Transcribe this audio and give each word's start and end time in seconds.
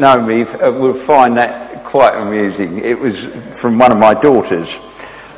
know 0.00 0.16
me 0.18 0.42
uh, 0.42 0.72
will 0.72 1.04
find 1.06 1.38
that 1.38 1.84
quite 1.84 2.14
amusing. 2.14 2.78
It 2.84 2.98
was 2.98 3.14
from 3.60 3.78
one 3.78 3.92
of 3.92 3.98
my 3.98 4.14
daughters. 4.14 4.68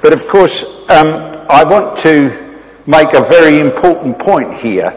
But 0.03 0.13
of 0.13 0.27
course, 0.33 0.63
um, 0.91 1.09
I 1.51 1.65
want 1.65 2.03
to 2.03 2.43
make 2.87 3.09
a 3.15 3.29
very 3.31 3.59
important 3.59 4.19
point 4.21 4.61
here. 4.61 4.91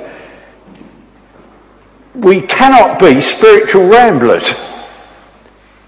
We 2.15 2.47
cannot 2.47 2.99
be 3.01 3.21
spiritual 3.21 3.89
ramblers. 3.89 4.43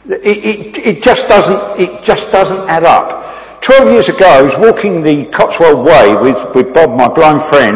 It, 0.06 0.38
it, 0.38 0.98
it, 0.98 1.04
just 1.04 1.28
doesn't, 1.28 1.84
it 1.84 2.04
just 2.04 2.32
doesn't 2.32 2.70
add 2.70 2.86
up. 2.86 3.62
Twelve 3.64 3.90
years 3.92 4.08
ago, 4.08 4.28
I 4.28 4.42
was 4.42 4.56
walking 4.60 5.04
the 5.04 5.28
Cotswold 5.36 5.86
Way 5.86 6.16
with, 6.22 6.40
with 6.56 6.74
Bob, 6.74 6.96
my 6.96 7.10
blind 7.12 7.42
friend, 7.52 7.76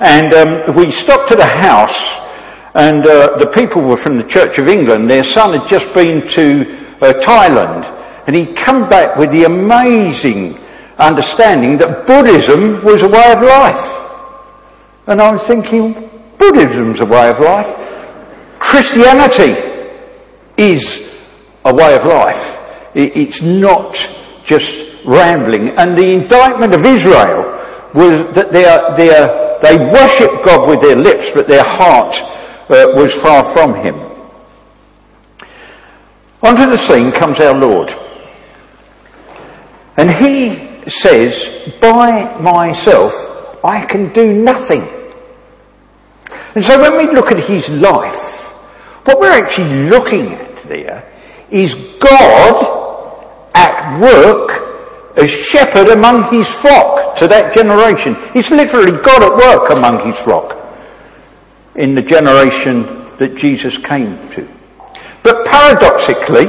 and 0.00 0.34
um, 0.34 0.76
we 0.76 0.90
stopped 0.90 1.32
at 1.32 1.40
a 1.40 1.52
house, 1.62 1.94
and 2.74 3.04
uh, 3.06 3.36
the 3.36 3.52
people 3.52 3.84
were 3.84 4.00
from 4.00 4.16
the 4.16 4.24
Church 4.32 4.56
of 4.56 4.68
England. 4.68 5.10
Their 5.10 5.24
son 5.28 5.52
had 5.52 5.68
just 5.68 5.92
been 5.92 6.24
to 6.40 6.46
uh, 7.04 7.12
Thailand, 7.20 7.84
and 8.24 8.32
he'd 8.32 8.56
come 8.64 8.88
back 8.88 9.16
with 9.20 9.28
the 9.36 9.44
amazing 9.44 10.56
understanding 10.96 11.76
that 11.78 12.08
Buddhism 12.08 12.80
was 12.80 12.96
a 13.04 13.12
way 13.12 13.28
of 13.36 13.40
life. 13.44 13.86
And 15.06 15.20
I 15.20 15.32
was 15.32 15.44
thinking, 15.46 16.08
Buddhism's 16.38 16.96
a 17.04 17.08
way 17.08 17.28
of 17.28 17.38
life. 17.44 17.70
Christianity 18.60 19.52
is 20.56 20.84
a 21.64 21.74
way 21.74 21.94
of 21.94 22.04
life. 22.08 22.56
It's 22.94 23.42
not 23.42 23.92
just 24.48 24.72
rambling. 25.04 25.76
And 25.76 25.98
the 25.98 26.08
indictment 26.08 26.72
of 26.72 26.86
Israel 26.86 27.52
was 27.92 28.16
that 28.36 28.52
they, 28.52 28.64
are, 28.64 28.96
they, 28.96 29.10
are, 29.12 29.28
they 29.60 29.76
worship 29.92 30.30
God 30.46 30.68
with 30.68 30.80
their 30.80 30.96
lips, 30.96 31.32
but 31.34 31.48
their 31.48 31.64
heart 31.64 32.14
uh, 32.72 32.88
was 32.94 33.12
far 33.22 33.52
from 33.52 33.74
Him. 33.74 33.94
Onto 36.42 36.64
the 36.72 36.78
scene 36.88 37.12
comes 37.12 37.42
our 37.42 37.54
Lord. 37.54 37.90
And 39.96 40.10
He 40.22 40.90
says, 40.90 41.38
by 41.80 42.40
myself, 42.40 43.14
I 43.64 43.84
can 43.86 44.12
do 44.12 44.32
nothing. 44.32 44.82
And 46.54 46.64
so 46.64 46.80
when 46.80 46.96
we 46.96 47.04
look 47.14 47.30
at 47.30 47.48
his 47.48 47.68
life, 47.68 48.40
what 49.04 49.20
we're 49.20 49.32
actually 49.32 49.88
looking 49.88 50.34
at 50.34 50.68
there 50.68 51.08
is 51.50 51.74
God 52.00 52.56
at 53.54 54.00
work 54.00 55.18
as 55.18 55.30
shepherd 55.30 55.88
among 55.88 56.32
his 56.32 56.48
flock 56.48 57.18
to 57.20 57.28
that 57.28 57.54
generation. 57.56 58.16
It's 58.34 58.50
literally 58.50 58.92
God 59.04 59.22
at 59.22 59.36
work 59.36 59.70
among 59.70 60.10
his 60.10 60.20
flock 60.22 60.61
in 61.76 61.94
the 61.94 62.02
generation 62.02 63.16
that 63.18 63.36
Jesus 63.38 63.76
came 63.90 64.16
to. 64.36 64.48
But 65.22 65.36
paradoxically, 65.50 66.46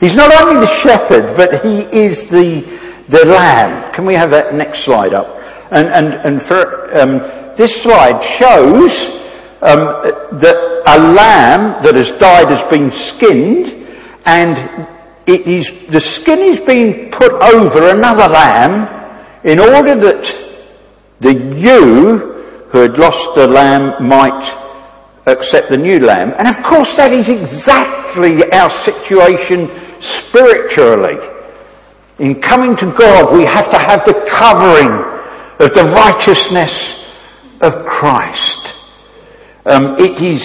he's 0.00 0.14
not 0.14 0.32
only 0.42 0.66
the 0.66 0.72
shepherd, 0.84 1.36
but 1.36 1.64
he 1.64 1.98
is 1.98 2.26
the 2.26 2.90
the 3.10 3.26
lamb. 3.26 3.92
Can 3.94 4.06
we 4.06 4.14
have 4.14 4.30
that 4.30 4.54
next 4.54 4.84
slide 4.84 5.14
up? 5.14 5.26
And, 5.72 5.86
and, 5.94 6.06
and 6.24 6.42
for, 6.42 6.62
um, 6.98 7.56
this 7.56 7.70
slide 7.82 8.18
shows 8.40 8.98
um, 9.62 10.40
that 10.40 10.56
a 10.88 10.98
lamb 10.98 11.82
that 11.84 11.96
has 11.96 12.10
died 12.18 12.50
has 12.50 12.64
been 12.70 12.90
skinned 12.90 13.66
and 14.26 14.86
it 15.26 15.46
is, 15.46 15.66
the 15.92 16.00
skin 16.00 16.40
is 16.40 16.60
being 16.66 17.10
put 17.10 17.32
over 17.54 17.90
another 17.90 18.26
lamb 18.32 19.42
in 19.44 19.60
order 19.60 19.94
that 20.00 20.22
the 21.20 21.34
ewe 21.34 22.29
who 22.72 22.78
had 22.78 22.98
lost 22.98 23.36
the 23.36 23.48
lamb 23.48 24.06
might 24.06 24.42
accept 25.26 25.70
the 25.70 25.78
new 25.78 25.98
lamb. 25.98 26.32
And 26.38 26.48
of 26.48 26.62
course 26.68 26.92
that 26.94 27.12
is 27.12 27.28
exactly 27.28 28.42
our 28.52 28.70
situation 28.82 29.68
spiritually. 30.00 31.18
In 32.18 32.40
coming 32.40 32.76
to 32.76 32.94
God, 32.98 33.32
we 33.32 33.44
have 33.50 33.70
to 33.70 33.80
have 33.86 34.00
the 34.06 34.16
covering 34.32 34.92
of 35.60 35.70
the 35.74 35.84
righteousness 35.92 36.94
of 37.60 37.84
Christ. 37.86 38.60
Um, 39.66 39.96
it 39.98 40.22
is 40.22 40.44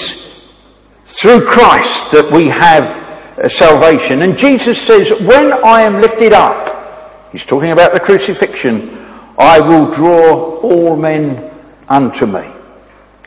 through 1.05 1.45
Christ 1.47 2.11
that 2.11 2.27
we 2.33 2.47
have 2.51 2.83
uh, 2.83 3.47
salvation. 3.49 4.23
And 4.23 4.37
Jesus 4.37 4.83
says, 4.83 5.07
when 5.27 5.51
I 5.63 5.83
am 5.83 6.01
lifted 6.01 6.33
up, 6.33 7.31
he's 7.31 7.45
talking 7.47 7.71
about 7.71 7.93
the 7.93 7.99
crucifixion, 7.99 8.95
I 9.37 9.59
will 9.59 9.95
draw 9.95 10.59
all 10.63 10.95
men 10.95 11.44
unto 11.87 12.25
me. 12.25 12.51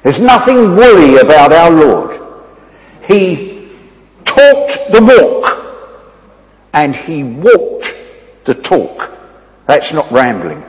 There's 0.04 0.20
nothing 0.20 0.74
woolly 0.76 1.18
about 1.18 1.52
our 1.52 1.70
Lord. 1.70 2.20
He 3.08 3.72
talked 4.24 4.78
the 4.92 5.02
walk 5.02 5.58
and 6.74 6.94
he 7.06 7.22
walked 7.22 7.86
the 8.46 8.54
talk. 8.54 8.98
That's 9.66 9.92
not 9.92 10.12
rambling. 10.12 10.64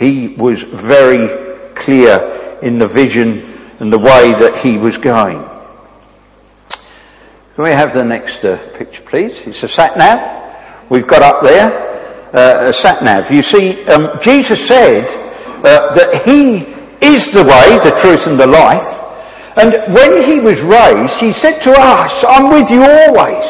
He 0.00 0.34
was 0.38 0.62
very 0.62 1.74
clear 1.76 2.16
in 2.62 2.78
the 2.78 2.88
vision 2.88 3.76
and 3.80 3.92
the 3.92 3.98
way 3.98 4.32
that 4.40 4.60
he 4.64 4.78
was 4.78 4.96
going. 5.02 5.40
Can 7.54 7.64
we 7.64 7.70
have 7.70 7.92
the 7.96 8.04
next 8.04 8.44
uh, 8.44 8.78
picture, 8.78 9.02
please? 9.10 9.32
It's 9.46 9.62
a 9.62 9.68
sat 9.76 9.92
nav. 9.98 10.90
We've 10.90 11.08
got 11.08 11.22
up 11.22 11.42
there 11.42 11.90
uh, 12.34 12.70
a 12.70 12.72
sat 12.72 13.02
nav. 13.02 13.22
You 13.32 13.42
see, 13.42 13.84
um, 13.90 14.20
Jesus 14.24 14.66
said 14.66 15.00
uh, 15.00 15.94
that 15.94 16.22
He 16.24 16.79
is 17.02 17.26
the 17.32 17.44
way, 17.44 17.78
the 17.84 17.96
truth, 18.00 18.20
and 18.26 18.38
the 18.38 18.46
life. 18.46 18.90
And 19.56 19.70
when 19.94 20.28
He 20.28 20.40
was 20.40 20.58
raised, 20.62 21.16
He 21.20 21.32
said 21.40 21.58
to 21.64 21.72
us, 21.72 22.12
"I'm 22.28 22.50
with 22.50 22.70
you 22.70 22.82
always." 22.82 23.46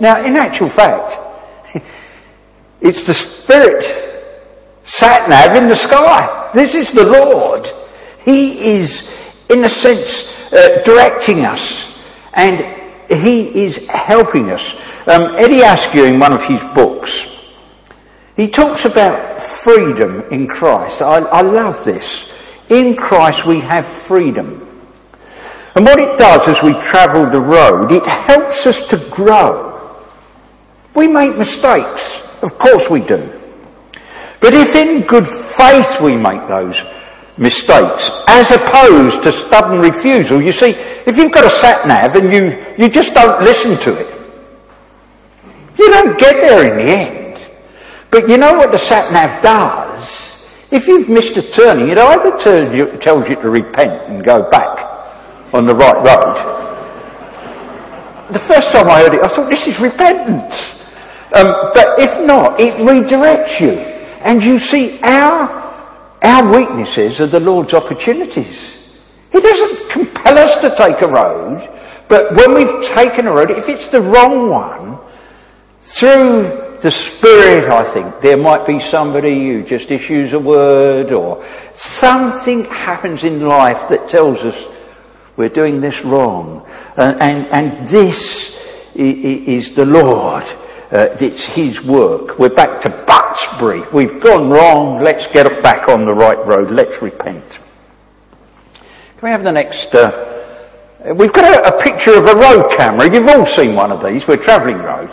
Now, 0.00 0.24
in 0.24 0.36
actual 0.36 0.70
fact, 0.76 1.74
it's 2.80 3.04
the 3.04 3.14
Spirit 3.14 4.08
sat 4.84 5.28
nav 5.28 5.56
in 5.56 5.68
the 5.68 5.76
sky. 5.76 6.50
This 6.54 6.74
is 6.74 6.90
the 6.92 7.06
Lord. 7.06 7.66
He 8.24 8.80
is, 8.80 9.04
in 9.48 9.64
a 9.64 9.70
sense, 9.70 10.24
uh, 10.52 10.68
directing 10.86 11.44
us 11.44 11.84
and 12.34 12.56
He 13.24 13.64
is 13.66 13.78
helping 13.88 14.50
us. 14.50 14.64
Um, 15.08 15.22
Eddie 15.40 15.62
Askew, 15.62 16.04
in 16.04 16.18
one 16.20 16.32
of 16.32 16.44
his 16.48 16.60
books, 16.74 17.24
he 18.36 18.50
talks 18.50 18.82
about 18.84 19.64
freedom 19.64 20.22
in 20.30 20.46
Christ. 20.46 21.00
I, 21.00 21.18
I 21.32 21.40
love 21.40 21.84
this. 21.84 22.26
In 22.70 22.94
Christ 22.96 23.40
we 23.46 23.60
have 23.68 24.06
freedom. 24.06 24.68
And 25.74 25.86
what 25.86 26.00
it 26.00 26.18
does 26.18 26.40
as 26.48 26.56
we 26.62 26.72
travel 26.90 27.30
the 27.30 27.40
road, 27.40 27.92
it 27.92 28.02
helps 28.04 28.66
us 28.66 28.76
to 28.90 29.08
grow. 29.10 29.68
We 30.94 31.08
make 31.08 31.36
mistakes. 31.36 32.02
Of 32.42 32.58
course 32.58 32.84
we 32.90 33.00
do. 33.00 33.38
But 34.40 34.54
if 34.54 34.74
in 34.74 35.06
good 35.06 35.26
faith 35.58 36.02
we 36.02 36.16
make 36.16 36.48
those 36.48 36.76
mistakes, 37.38 38.10
as 38.28 38.50
opposed 38.50 39.24
to 39.24 39.32
stubborn 39.46 39.78
refusal, 39.78 40.42
you 40.42 40.52
see, 40.52 40.74
if 41.06 41.16
you've 41.16 41.32
got 41.32 41.46
a 41.46 41.56
sat 41.56 41.86
nav 41.86 42.14
and 42.14 42.34
you, 42.34 42.42
you 42.78 42.88
just 42.88 43.14
don't 43.14 43.40
listen 43.42 43.78
to 43.86 43.94
it, 43.94 44.18
you 45.78 45.90
don't 45.90 46.18
get 46.18 46.34
there 46.42 46.62
in 46.66 46.86
the 46.86 46.92
end. 46.98 47.50
But 48.10 48.28
you 48.30 48.36
know 48.36 48.52
what 48.54 48.72
the 48.72 48.78
sat 48.78 49.12
nav 49.12 49.42
does? 49.42 49.87
If 50.70 50.86
you've 50.86 51.08
missed 51.08 51.32
a 51.32 51.48
turning, 51.56 51.88
it 51.88 51.98
either 51.98 52.36
tells 52.44 52.68
you, 52.76 53.00
tells 53.00 53.24
you 53.24 53.36
to 53.40 53.48
repent 53.50 54.12
and 54.12 54.24
go 54.24 54.50
back 54.50 54.76
on 55.54 55.64
the 55.64 55.74
right 55.74 55.96
road. 56.04 56.58
The 58.36 58.44
first 58.44 58.72
time 58.72 58.84
I 58.88 59.00
heard 59.00 59.16
it, 59.16 59.24
I 59.24 59.28
thought, 59.32 59.50
this 59.50 59.64
is 59.64 59.80
repentance. 59.80 60.60
Um, 61.32 61.48
but 61.74 61.88
if 61.96 62.12
not, 62.26 62.60
it 62.60 62.76
redirects 62.84 63.60
you. 63.64 63.72
And 63.72 64.42
you 64.44 64.58
see, 64.68 65.00
our, 65.04 65.48
our 66.22 66.52
weaknesses 66.52 67.18
are 67.20 67.30
the 67.30 67.40
Lord's 67.40 67.72
opportunities. 67.72 68.60
He 69.32 69.40
doesn't 69.40 69.90
compel 69.92 70.38
us 70.38 70.52
to 70.60 70.68
take 70.76 71.00
a 71.00 71.08
road, 71.08 71.64
but 72.10 72.24
when 72.36 72.54
we've 72.56 72.94
taken 72.94 73.28
a 73.28 73.32
road, 73.32 73.50
if 73.50 73.64
it's 73.68 73.88
the 73.96 74.02
wrong 74.02 74.50
one, 74.50 75.00
through 75.80 76.67
the 76.82 76.90
Spirit, 76.90 77.72
I 77.72 77.92
think, 77.92 78.22
there 78.22 78.38
might 78.38 78.66
be 78.66 78.78
somebody 78.90 79.52
who 79.52 79.62
just 79.62 79.90
issues 79.90 80.32
a 80.32 80.38
word 80.38 81.12
or 81.12 81.46
something 81.74 82.64
happens 82.64 83.22
in 83.24 83.46
life 83.46 83.88
that 83.90 84.08
tells 84.14 84.38
us 84.38 84.54
we're 85.36 85.48
doing 85.48 85.80
this 85.80 86.02
wrong. 86.04 86.66
And, 86.96 87.22
and, 87.22 87.46
and 87.52 87.86
this 87.86 88.50
is 88.94 89.70
the 89.76 89.86
Lord 89.86 90.44
uh, 90.90 91.04
it's 91.20 91.44
his 91.44 91.84
work. 91.84 92.38
We're 92.38 92.54
back 92.54 92.82
to 92.84 92.90
Butsbury. 93.04 93.92
We've 93.92 94.22
gone 94.24 94.48
wrong. 94.48 95.02
Let's 95.04 95.26
get 95.34 95.44
back 95.62 95.86
on 95.88 96.08
the 96.08 96.14
right 96.14 96.40
road. 96.48 96.70
Let's 96.70 96.96
repent. 97.02 97.44
Can 99.20 99.22
we 99.22 99.28
have 99.28 99.44
the 99.44 99.52
next? 99.52 99.92
Uh, 99.92 101.12
we've 101.12 101.32
got 101.32 101.44
a, 101.44 101.76
a, 101.76 101.82
picture 101.84 102.16
of 102.16 102.24
a 102.24 102.40
road 102.40 102.72
camera. 102.78 103.04
You've 103.12 103.28
all 103.28 103.44
seen 103.58 103.76
one 103.76 103.92
of 103.92 104.00
these. 104.00 104.22
We're 104.26 104.42
travelling 104.46 104.78
roads. 104.78 105.12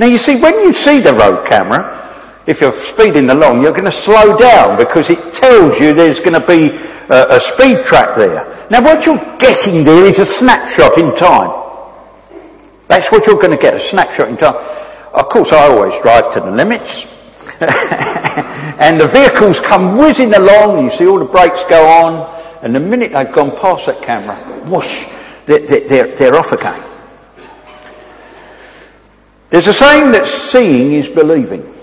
Now 0.00 0.06
you 0.06 0.16
see, 0.16 0.34
when 0.40 0.64
you 0.64 0.72
see 0.72 0.98
the 0.98 1.12
road 1.12 1.44
camera, 1.52 2.40
if 2.48 2.58
you're 2.62 2.72
speeding 2.88 3.28
along, 3.28 3.60
you're 3.62 3.76
going 3.76 3.92
to 3.92 4.00
slow 4.00 4.32
down 4.40 4.80
because 4.80 5.04
it 5.12 5.20
tells 5.36 5.76
you 5.76 5.92
there's 5.92 6.16
going 6.24 6.40
to 6.40 6.46
be 6.48 6.72
a, 7.12 7.36
a 7.36 7.40
speed 7.52 7.84
trap 7.84 8.16
there. 8.16 8.64
Now 8.72 8.80
what 8.80 9.04
you're 9.04 9.20
getting 9.36 9.84
there 9.84 10.08
is 10.08 10.16
a 10.16 10.24
snapshot 10.40 10.96
in 10.96 11.12
time. 11.20 11.52
That's 12.88 13.12
what 13.12 13.26
you're 13.26 13.36
going 13.44 13.52
to 13.52 13.60
get, 13.60 13.76
a 13.76 13.88
snapshot 13.92 14.32
in 14.32 14.38
time. 14.38 14.56
Of 15.12 15.28
course, 15.36 15.52
I 15.52 15.68
always 15.68 15.92
drive 16.00 16.32
to 16.32 16.40
the 16.48 16.52
limits. 16.56 17.04
and 18.80 18.96
the 18.96 19.10
vehicles 19.12 19.60
come 19.68 20.00
whizzing 20.00 20.32
along, 20.32 20.80
you 20.80 20.96
see 20.96 21.04
all 21.04 21.20
the 21.20 21.28
brakes 21.28 21.60
go 21.68 21.76
on, 21.76 22.64
and 22.64 22.74
the 22.74 22.80
minute 22.80 23.12
they've 23.12 23.36
gone 23.36 23.52
past 23.60 23.84
that 23.84 24.00
camera, 24.00 24.64
whoosh, 24.64 24.96
they're, 25.44 25.60
they're, 25.60 26.16
they're 26.16 26.36
off 26.40 26.50
again. 26.52 26.89
There's 29.52 29.66
a 29.66 29.74
saying 29.74 30.12
that 30.12 30.26
seeing 30.26 30.94
is 30.94 31.08
believing. 31.16 31.74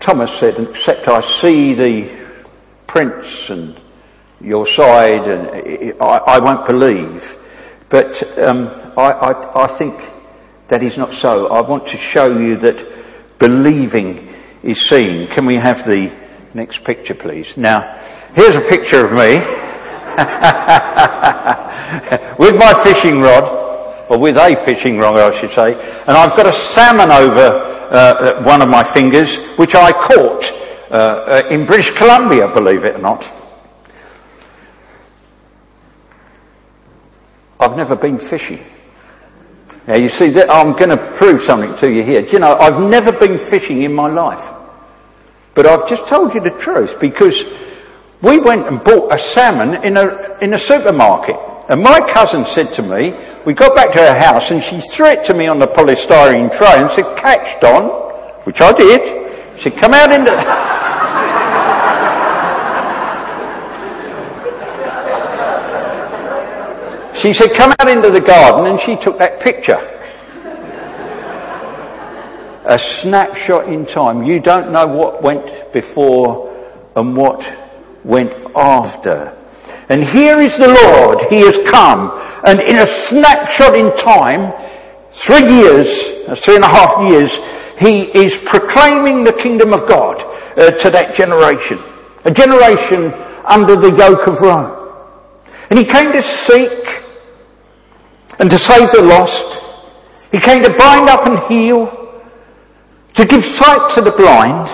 Thomas 0.00 0.30
said, 0.40 0.54
except 0.58 1.08
I 1.08 1.20
see 1.40 1.74
the 1.74 2.36
prints 2.88 3.28
and 3.48 3.78
your 4.40 4.66
side, 4.76 5.12
and 5.12 5.94
I, 6.00 6.18
I 6.26 6.38
won't 6.42 6.66
believe. 6.68 7.22
But 7.90 8.12
um, 8.48 8.92
I, 8.96 9.10
I, 9.10 9.64
I 9.64 9.78
think 9.78 9.94
that 10.70 10.82
is 10.82 10.96
not 10.96 11.14
so. 11.16 11.48
I 11.48 11.60
want 11.68 11.86
to 11.88 11.98
show 12.06 12.30
you 12.30 12.56
that 12.58 13.38
believing 13.38 14.34
is 14.62 14.80
seeing. 14.88 15.28
Can 15.36 15.46
we 15.46 15.56
have 15.62 15.84
the 15.88 16.08
next 16.54 16.82
picture, 16.84 17.14
please? 17.14 17.46
Now, 17.56 17.76
here's 18.36 18.56
a 18.56 18.68
picture 18.70 19.06
of 19.06 19.12
me 19.12 19.36
with 22.38 22.54
my 22.58 22.72
fishing 22.84 23.20
rod, 23.20 23.59
or 24.10 24.18
with 24.18 24.36
a 24.36 24.50
fishing 24.66 24.98
rod, 24.98 25.16
I 25.18 25.30
should 25.40 25.54
say, 25.56 25.70
and 25.70 26.16
I've 26.18 26.36
got 26.36 26.52
a 26.52 26.58
salmon 26.58 27.10
over 27.10 27.46
uh, 27.94 28.42
one 28.42 28.60
of 28.60 28.68
my 28.68 28.82
fingers, 28.92 29.30
which 29.56 29.70
I 29.74 29.90
caught 29.90 30.44
uh, 30.90 30.98
uh, 30.98 31.42
in 31.54 31.66
British 31.66 31.90
Columbia, 31.96 32.46
believe 32.54 32.84
it 32.84 32.96
or 32.96 33.02
not. 33.02 33.22
I've 37.60 37.76
never 37.76 37.94
been 37.94 38.18
fishing. 38.18 38.64
Now 39.86 39.96
you 39.96 40.08
see, 40.18 40.32
that 40.34 40.50
I'm 40.50 40.72
going 40.78 40.90
to 40.90 41.18
prove 41.18 41.44
something 41.44 41.76
to 41.82 41.90
you 41.90 42.02
here. 42.04 42.22
Do 42.22 42.30
you 42.32 42.38
know, 42.40 42.56
I've 42.58 42.90
never 42.90 43.12
been 43.18 43.38
fishing 43.50 43.82
in 43.82 43.94
my 43.94 44.10
life. 44.10 44.42
But 45.54 45.66
I've 45.66 45.88
just 45.88 46.02
told 46.10 46.32
you 46.34 46.40
the 46.40 46.56
truth 46.62 46.98
because 47.00 47.36
we 48.22 48.38
went 48.38 48.66
and 48.66 48.82
bought 48.82 49.12
a 49.14 49.18
salmon 49.36 49.84
in 49.84 49.96
a, 49.96 50.38
in 50.42 50.54
a 50.54 50.62
supermarket. 50.62 51.49
And 51.70 51.82
my 51.82 51.98
cousin 52.14 52.44
said 52.58 52.74
to 52.74 52.82
me, 52.82 53.14
we 53.46 53.54
got 53.54 53.74
back 53.76 53.94
to 53.94 54.02
her 54.02 54.18
house 54.18 54.42
and 54.50 54.60
she 54.64 54.80
threw 54.90 55.06
it 55.06 55.22
to 55.28 55.36
me 55.38 55.46
on 55.46 55.60
the 55.60 55.68
polystyrene 55.68 56.50
tray 56.58 56.80
and 56.82 56.90
said, 56.98 57.06
catch 57.22 57.60
Don, 57.62 57.86
which 58.42 58.60
I 58.60 58.72
did. 58.72 58.98
She 59.62 59.70
said, 59.70 59.80
come 59.80 59.94
out 59.94 60.10
into... 60.10 60.34
she 67.22 67.32
said, 67.34 67.50
come 67.56 67.70
out 67.78 67.88
into 67.88 68.10
the 68.10 68.20
garden 68.26 68.66
and 68.66 68.80
she 68.84 68.96
took 69.06 69.20
that 69.20 69.38
picture. 69.46 69.78
A 72.68 72.80
snapshot 72.80 73.68
in 73.72 73.86
time. 73.86 74.24
You 74.24 74.40
don't 74.40 74.72
know 74.72 74.86
what 74.86 75.22
went 75.22 75.72
before 75.72 76.50
and 76.96 77.16
what 77.16 77.40
went 78.04 78.32
after. 78.56 79.36
And 79.90 80.06
here 80.14 80.38
is 80.38 80.54
the 80.54 80.70
Lord. 80.70 81.18
He 81.30 81.42
has 81.42 81.58
come. 81.74 82.14
And 82.46 82.62
in 82.62 82.78
a 82.78 82.86
snapshot 82.86 83.74
in 83.74 83.90
time, 84.06 84.54
three 85.18 85.50
years, 85.50 85.90
uh, 86.30 86.36
three 86.38 86.54
and 86.54 86.64
a 86.64 86.70
half 86.70 87.10
years, 87.10 87.34
he 87.82 88.06
is 88.14 88.38
proclaiming 88.46 89.24
the 89.24 89.34
kingdom 89.42 89.74
of 89.74 89.88
God 89.90 90.22
uh, 90.22 90.70
to 90.70 90.90
that 90.94 91.18
generation. 91.18 91.82
A 92.24 92.30
generation 92.30 93.10
under 93.50 93.74
the 93.74 93.90
yoke 93.98 94.30
of 94.30 94.38
Rome. 94.40 94.78
And 95.70 95.78
he 95.78 95.84
came 95.84 96.12
to 96.12 96.22
seek 96.46 96.86
and 98.38 98.48
to 98.48 98.58
save 98.58 98.86
the 98.92 99.02
lost. 99.02 99.48
He 100.30 100.38
came 100.38 100.62
to 100.62 100.72
bind 100.78 101.08
up 101.08 101.26
and 101.26 101.50
heal, 101.50 101.90
to 103.14 103.24
give 103.26 103.44
sight 103.44 103.96
to 103.96 104.04
the 104.04 104.14
blind, 104.16 104.68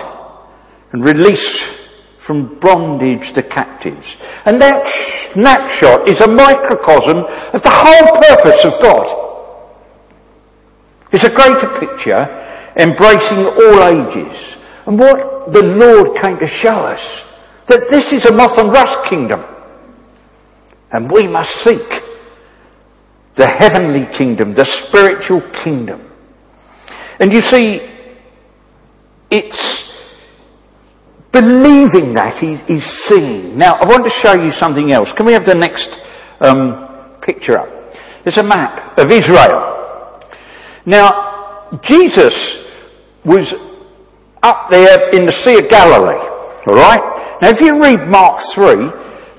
and 0.93 1.03
release 1.03 1.63
from 2.27 2.59
bondage 2.59 3.31
to 3.33 3.41
captives. 3.41 4.17
And 4.45 4.61
that 4.61 4.85
snapshot 5.31 6.11
is 6.11 6.19
a 6.19 6.27
microcosm 6.27 7.23
of 7.55 7.63
the 7.63 7.71
whole 7.71 8.19
purpose 8.19 8.65
of 8.65 8.73
God. 8.83 9.07
It's 11.13 11.23
a 11.23 11.31
greater 11.31 11.79
picture 11.79 12.19
embracing 12.75 13.47
all 13.47 13.79
ages. 13.87 14.57
And 14.85 14.99
what 14.99 15.53
the 15.53 15.63
Lord 15.63 16.21
came 16.21 16.37
to 16.37 16.47
show 16.61 16.75
us, 16.75 16.99
that 17.69 17.89
this 17.89 18.11
is 18.11 18.25
a 18.25 18.35
moth 18.35 18.57
and 18.59 18.71
rust 18.73 19.09
kingdom. 19.09 19.43
And 20.91 21.09
we 21.09 21.29
must 21.29 21.55
seek 21.63 22.03
the 23.35 23.47
heavenly 23.47 24.05
kingdom, 24.17 24.53
the 24.53 24.65
spiritual 24.65 25.41
kingdom. 25.63 26.11
And 27.21 27.33
you 27.33 27.41
see, 27.41 27.79
it's 29.31 29.86
Believing 31.31 32.13
that 32.15 32.41
is, 32.41 32.59
is 32.69 32.85
seeing. 32.85 33.57
Now, 33.57 33.73
I 33.73 33.85
want 33.85 34.03
to 34.05 34.13
show 34.23 34.41
you 34.41 34.51
something 34.53 34.91
else. 34.91 35.11
Can 35.13 35.25
we 35.25 35.33
have 35.33 35.45
the 35.45 35.55
next 35.55 35.89
um, 36.41 37.19
picture 37.21 37.59
up? 37.59 37.67
There's 38.23 38.37
a 38.37 38.43
map 38.43 38.97
of 38.99 39.11
Israel. 39.11 39.77
Now, 40.85 41.69
Jesus 41.83 42.57
was 43.25 43.47
up 44.41 44.71
there 44.71 45.09
in 45.11 45.25
the 45.25 45.33
Sea 45.33 45.55
of 45.55 45.69
Galilee. 45.69 46.23
Alright? 46.67 47.41
Now, 47.41 47.49
if 47.49 47.61
you 47.61 47.79
read 47.81 48.07
Mark 48.07 48.41
3, 48.53 48.73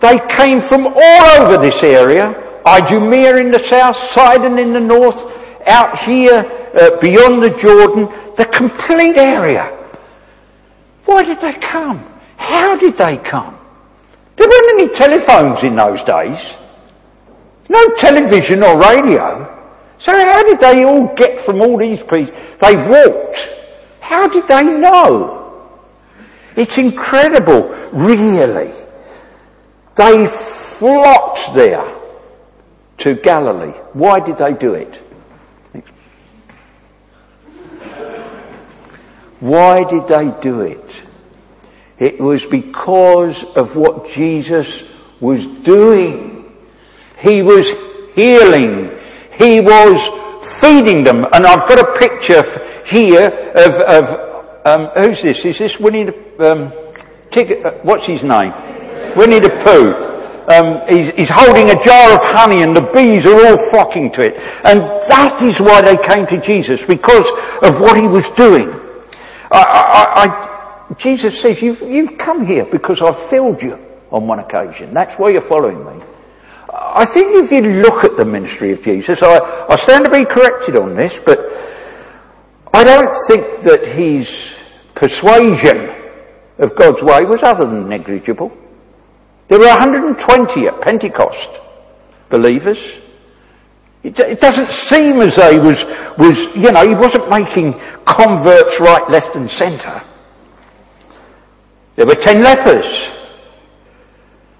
they 0.02 0.16
came 0.38 0.62
from 0.62 0.86
all 0.86 1.24
over 1.40 1.56
this 1.60 1.80
area. 1.82 2.24
Idumea 2.66 3.36
in 3.36 3.50
the 3.50 3.64
south, 3.70 3.96
Sidon 4.14 4.58
in 4.58 4.72
the 4.72 4.80
north, 4.80 5.16
out 5.68 6.04
here, 6.06 6.40
uh, 6.78 6.90
beyond 7.00 7.42
the 7.42 7.56
Jordan, 7.60 8.08
the 8.36 8.44
complete 8.52 9.18
area. 9.18 9.77
Why 11.08 11.22
did 11.22 11.38
they 11.40 11.54
come? 11.72 12.04
How 12.36 12.76
did 12.76 12.98
they 12.98 13.16
come? 13.30 13.56
There 14.36 14.46
weren't 14.46 14.72
any 14.74 14.88
telephones 15.00 15.58
in 15.66 15.74
those 15.74 16.04
days. 16.04 16.38
No 17.70 17.82
television 18.02 18.62
or 18.62 18.76
radio. 18.76 19.56
So 20.00 20.12
how 20.12 20.42
did 20.42 20.60
they 20.60 20.84
all 20.84 21.14
get 21.16 21.46
from 21.46 21.62
all 21.62 21.78
these 21.78 22.00
people? 22.00 22.36
They 22.60 22.74
walked. 22.76 23.38
How 24.00 24.28
did 24.28 24.44
they 24.48 24.62
know? 24.62 25.72
It's 26.58 26.76
incredible, 26.76 27.70
really. 27.94 28.74
They 29.96 30.18
flocked 30.78 31.56
there 31.56 31.96
to 32.98 33.14
Galilee. 33.24 33.72
Why 33.94 34.16
did 34.26 34.36
they 34.36 34.52
do 34.60 34.74
it? 34.74 35.07
Why 39.40 39.76
did 39.76 40.08
they 40.08 40.40
do 40.42 40.60
it? 40.60 40.90
It 41.98 42.20
was 42.20 42.42
because 42.50 43.42
of 43.56 43.76
what 43.76 44.08
Jesus 44.14 44.68
was 45.20 45.40
doing. 45.64 46.54
He 47.20 47.42
was 47.42 47.66
healing. 48.14 48.98
He 49.38 49.60
was 49.60 49.98
feeding 50.62 51.04
them. 51.04 51.22
And 51.32 51.46
I've 51.46 51.68
got 51.68 51.78
a 51.78 51.98
picture 51.98 52.42
here 52.90 53.26
of, 53.54 53.74
of 53.86 54.04
um, 54.66 54.88
who's 54.96 55.22
this? 55.22 55.38
Is 55.44 55.58
this 55.58 55.74
Winnie 55.80 56.06
the, 56.06 56.14
um, 56.50 56.72
uh, 56.72 57.70
what's 57.82 58.06
his 58.06 58.22
name? 58.22 58.52
Winnie 59.16 59.38
the 59.40 59.54
Pooh. 59.66 60.08
Um, 60.48 60.80
he's, 60.88 61.12
he's, 61.14 61.30
holding 61.30 61.68
a 61.68 61.76
jar 61.84 62.16
of 62.16 62.24
honey 62.32 62.62
and 62.62 62.74
the 62.74 62.88
bees 62.94 63.26
are 63.26 63.36
all 63.36 63.58
flocking 63.68 64.10
to 64.16 64.20
it. 64.24 64.32
And 64.64 64.80
that 65.12 65.42
is 65.42 65.60
why 65.60 65.82
they 65.84 65.96
came 66.08 66.24
to 66.24 66.40
Jesus, 66.40 66.80
because 66.88 67.28
of 67.68 67.78
what 67.80 68.00
he 68.00 68.08
was 68.08 68.24
doing. 68.38 68.87
I, 69.50 69.60
I, 69.60 70.22
I, 70.22 70.94
Jesus 71.02 71.40
says, 71.40 71.56
you've, 71.60 71.80
you've 71.80 72.18
come 72.18 72.46
here 72.46 72.66
because 72.70 73.00
I've 73.04 73.30
filled 73.30 73.62
you 73.62 73.74
on 74.10 74.26
one 74.26 74.40
occasion. 74.40 74.94
That's 74.94 75.14
why 75.18 75.28
you're 75.30 75.48
following 75.48 75.84
me. 75.84 76.04
I 76.70 77.06
think 77.06 77.44
if 77.44 77.50
you 77.50 77.80
look 77.80 78.04
at 78.04 78.12
the 78.18 78.26
ministry 78.26 78.72
of 78.72 78.82
Jesus, 78.82 79.18
I, 79.22 79.38
I 79.68 79.76
stand 79.76 80.04
to 80.04 80.10
be 80.10 80.24
corrected 80.24 80.78
on 80.78 80.96
this, 80.96 81.14
but 81.24 81.38
I 82.74 82.84
don't 82.84 83.12
think 83.26 83.64
that 83.64 83.88
his 83.96 84.28
persuasion 84.94 85.90
of 86.58 86.76
God's 86.76 87.02
way 87.02 87.20
was 87.24 87.40
other 87.42 87.64
than 87.64 87.88
negligible. 87.88 88.52
There 89.48 89.58
were 89.58 89.66
120 89.66 90.66
at 90.68 90.80
Pentecost 90.82 91.48
believers. 92.30 92.78
It, 94.04 94.40
doesn't 94.40 94.72
seem 94.72 95.20
as 95.20 95.34
though 95.36 95.52
he 95.52 95.58
was, 95.58 95.82
was, 96.18 96.38
you 96.54 96.70
know, 96.70 96.82
he 96.82 96.94
wasn't 96.94 97.28
making 97.28 97.74
converts 98.06 98.78
right, 98.80 99.02
left 99.10 99.34
and 99.34 99.50
centre. 99.50 100.02
There 101.96 102.06
were 102.06 102.14
ten 102.24 102.42
lepers. 102.42 103.18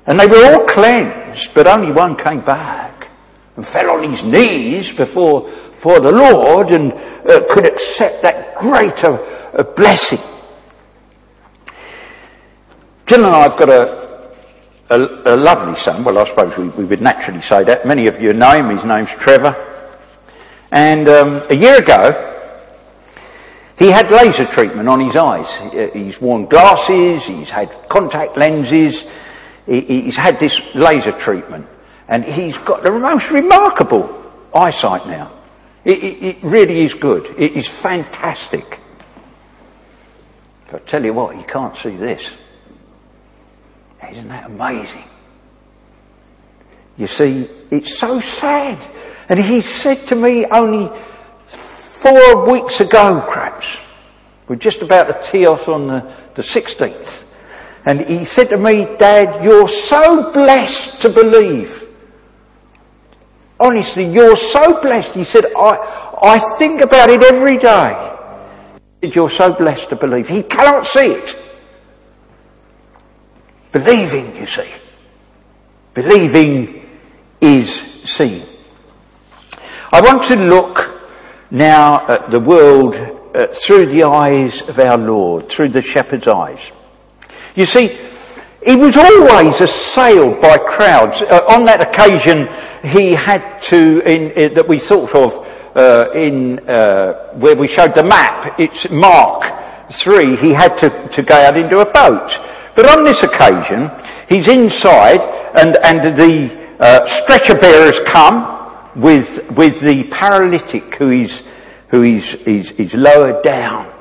And 0.07 0.19
they 0.19 0.27
were 0.27 0.45
all 0.53 0.67
cleansed, 0.67 1.51
but 1.55 1.69
only 1.69 1.93
one 1.93 2.17
came 2.17 2.45
back 2.45 3.11
and 3.57 3.67
fell 3.67 3.97
on 3.97 4.11
his 4.11 4.25
knees 4.25 4.91
before, 4.97 5.51
for 5.83 6.01
the 6.01 6.13
Lord 6.13 6.73
and 6.73 6.93
uh, 6.93 7.41
could 7.51 7.67
accept 7.67 8.23
that 8.25 8.57
greater 8.59 9.19
uh, 9.59 9.63
blessing. 9.77 10.19
Jill 13.07 13.25
and 13.25 13.35
I 13.35 13.43
have 13.43 13.59
got 13.59 13.73
a, 13.73 13.98
a, 14.91 14.97
a 14.97 15.37
lovely 15.37 15.75
son. 15.85 16.05
Well, 16.05 16.19
I 16.19 16.29
suppose 16.29 16.53
we, 16.59 16.69
we, 16.71 16.85
would 16.85 17.01
naturally 17.01 17.43
say 17.43 17.63
that. 17.65 17.87
Many 17.87 18.09
of 18.09 18.21
you 18.21 18.33
know 18.33 18.53
him. 18.53 18.71
His 18.77 18.85
name's 18.85 19.11
Trevor. 19.21 19.55
And 20.73 21.09
um, 21.09 21.47
a 21.51 21.59
year 21.59 21.77
ago, 21.77 22.29
he 23.79 23.91
had 23.91 24.11
laser 24.11 24.47
treatment 24.57 24.89
on 24.89 25.01
his 25.01 25.17
eyes. 25.17 25.93
He's 25.95 26.21
worn 26.21 26.47
glasses, 26.47 27.25
he's 27.27 27.49
had 27.49 27.71
contact 27.91 28.37
lenses, 28.37 29.07
he's 29.67 30.17
had 30.17 30.39
this 30.41 30.55
laser 30.75 31.13
treatment. 31.25 31.67
And 32.09 32.25
he's 32.25 32.57
got 32.67 32.85
the 32.85 32.93
most 32.93 33.31
remarkable 33.31 34.33
eyesight 34.55 35.07
now. 35.07 35.45
It, 35.85 36.03
it, 36.03 36.23
it 36.23 36.37
really 36.43 36.85
is 36.85 36.95
good. 36.95 37.27
It 37.39 37.57
is 37.57 37.69
fantastic. 37.83 38.65
But 40.71 40.83
I 40.83 40.91
tell 40.91 41.05
you 41.05 41.15
what, 41.15 41.37
you 41.37 41.45
can't 41.51 41.77
see 41.83 41.97
this. 41.97 42.21
Isn't 44.13 44.29
that 44.29 44.47
amazing? 44.47 45.05
You 46.97 47.07
see, 47.07 47.47
it's 47.71 47.99
so 47.99 48.21
sad. 48.41 48.79
And 49.29 49.45
he 49.45 49.61
said 49.61 50.09
to 50.09 50.17
me 50.17 50.45
only 50.53 50.89
four 52.03 52.53
weeks 52.53 52.81
ago, 52.81 53.23
perhaps, 53.33 53.67
we're 54.49 54.57
just 54.57 54.83
about 54.83 55.05
to 55.05 55.31
tee 55.31 55.45
off 55.45 55.69
on 55.69 55.87
the, 55.87 56.01
the 56.37 56.43
16th. 56.43 57.25
And 57.87 58.01
he 58.09 58.25
said 58.25 58.49
to 58.51 58.59
me, 58.59 58.97
Dad, 58.99 59.27
you're 59.43 59.69
so 59.69 60.33
blessed 60.33 61.01
to 61.03 61.13
believe. 61.13 61.85
Honestly, 63.61 64.05
you're 64.13 64.37
so 64.37 64.81
blessed. 64.83 65.11
He 65.15 65.25
said, 65.25 65.45
I, 65.57 66.17
I 66.23 66.59
think 66.59 66.83
about 66.83 67.11
it 67.11 67.23
every 67.23 67.59
day. 67.59 67.87
He 69.01 69.09
said, 69.09 69.17
you're 69.17 69.31
so 69.31 69.51
blessed 69.59 69.89
to 69.91 69.97
believe. 69.97 70.27
He 70.27 70.43
cannot 70.43 70.89
see 70.89 71.07
it. 71.07 71.48
Believing, 73.73 74.37
you 74.37 74.47
see. 74.47 74.73
Believing 75.95 76.89
is 77.41 77.83
seen. 78.05 78.47
I 79.93 80.01
want 80.01 80.31
to 80.31 80.39
look 80.39 80.77
now 81.51 82.07
at 82.09 82.31
the 82.33 82.41
world 82.41 82.95
uh, 82.95 83.55
through 83.65 83.97
the 83.97 84.05
eyes 84.05 84.63
of 84.69 84.79
our 84.79 84.99
Lord, 84.99 85.51
through 85.51 85.71
the 85.71 85.83
shepherd's 85.83 86.27
eyes. 86.27 86.61
You 87.57 87.67
see, 87.67 87.87
he 88.67 88.77
was 88.77 88.93
always 88.97 89.61
assailed 89.61 90.41
by 90.41 90.57
crowds. 90.77 91.17
Uh, 91.31 91.41
on 91.51 91.65
that 91.67 91.81
occasion, 91.89 92.47
he 92.95 93.13
had 93.17 93.61
to, 93.71 94.01
in, 94.05 94.33
in, 94.37 94.55
that 94.55 94.67
we 94.69 94.81
thought 94.81 95.15
of 95.17 95.47
uh, 95.77 96.11
in 96.15 96.59
uh, 96.69 97.39
where 97.39 97.57
we 97.57 97.69
showed 97.77 97.95
the 97.95 98.05
map, 98.09 98.59
it's 98.59 98.87
Mark 98.91 99.45
3, 100.05 100.37
he 100.43 100.53
had 100.53 100.75
to, 100.83 100.89
to 101.17 101.23
go 101.23 101.37
out 101.37 101.57
into 101.57 101.81
a 101.81 101.89
boat. 101.93 102.31
But 102.79 102.97
on 102.97 103.05
this 103.05 103.21
occasion, 103.21 103.91
he's 104.31 104.47
inside 104.49 105.19
and, 105.59 105.77
and 105.83 106.17
the 106.17 106.77
uh, 106.79 107.09
stretcher 107.09 107.59
bearers 107.61 108.01
come 108.15 109.03
with, 109.03 109.37
with 109.57 109.81
the 109.81 110.05
paralytic 110.17 110.95
who 110.97 111.11
is, 111.11 111.43
who 111.91 112.05
is, 112.05 112.37
is, 112.47 112.71
is 112.79 112.95
lowered 112.95 113.43
down 113.43 113.93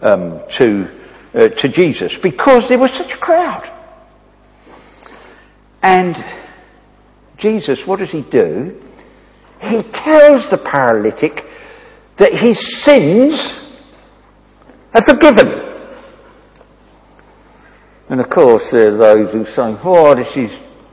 um, 0.00 0.42
to, 0.60 0.86
uh, 1.34 1.48
to 1.48 1.68
Jesus 1.76 2.12
because 2.22 2.62
there 2.70 2.78
was 2.78 2.96
such 2.96 3.10
a 3.10 3.18
crowd. 3.18 3.68
And 5.82 6.14
Jesus, 7.38 7.80
what 7.84 7.98
does 7.98 8.12
he 8.12 8.22
do? 8.30 8.80
He 9.60 9.82
tells 9.90 10.48
the 10.52 10.58
paralytic 10.72 11.44
that 12.18 12.30
his 12.40 12.60
sins 12.84 13.34
are 14.94 15.02
forgiven. 15.02 15.69
And 18.10 18.20
of 18.20 18.28
course, 18.28 18.64
there 18.72 18.92
are 18.92 18.98
those 18.98 19.32
who 19.32 19.44
say, 19.54 19.78
oh, 19.84 20.16
this 20.16 20.34
is 20.34 20.50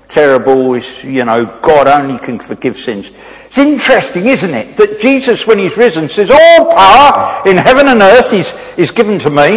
terrible, 0.07 0.77
it's, 0.77 1.03
you 1.03 1.25
know, 1.25 1.59
God 1.65 1.87
only 1.87 2.19
can 2.23 2.39
forgive 2.39 2.77
sins. 2.77 3.09
It's 3.47 3.57
interesting, 3.57 4.27
isn't 4.27 4.53
it, 4.53 4.77
that 4.77 5.01
Jesus, 5.01 5.41
when 5.47 5.57
he's 5.57 5.75
risen, 5.75 6.09
says, 6.13 6.29
all 6.29 6.69
power 6.69 7.41
in 7.47 7.57
heaven 7.57 7.89
and 7.89 8.01
earth 8.03 8.31
is, 8.31 8.47
is 8.77 8.91
given 8.91 9.17
to 9.25 9.31
me. 9.33 9.49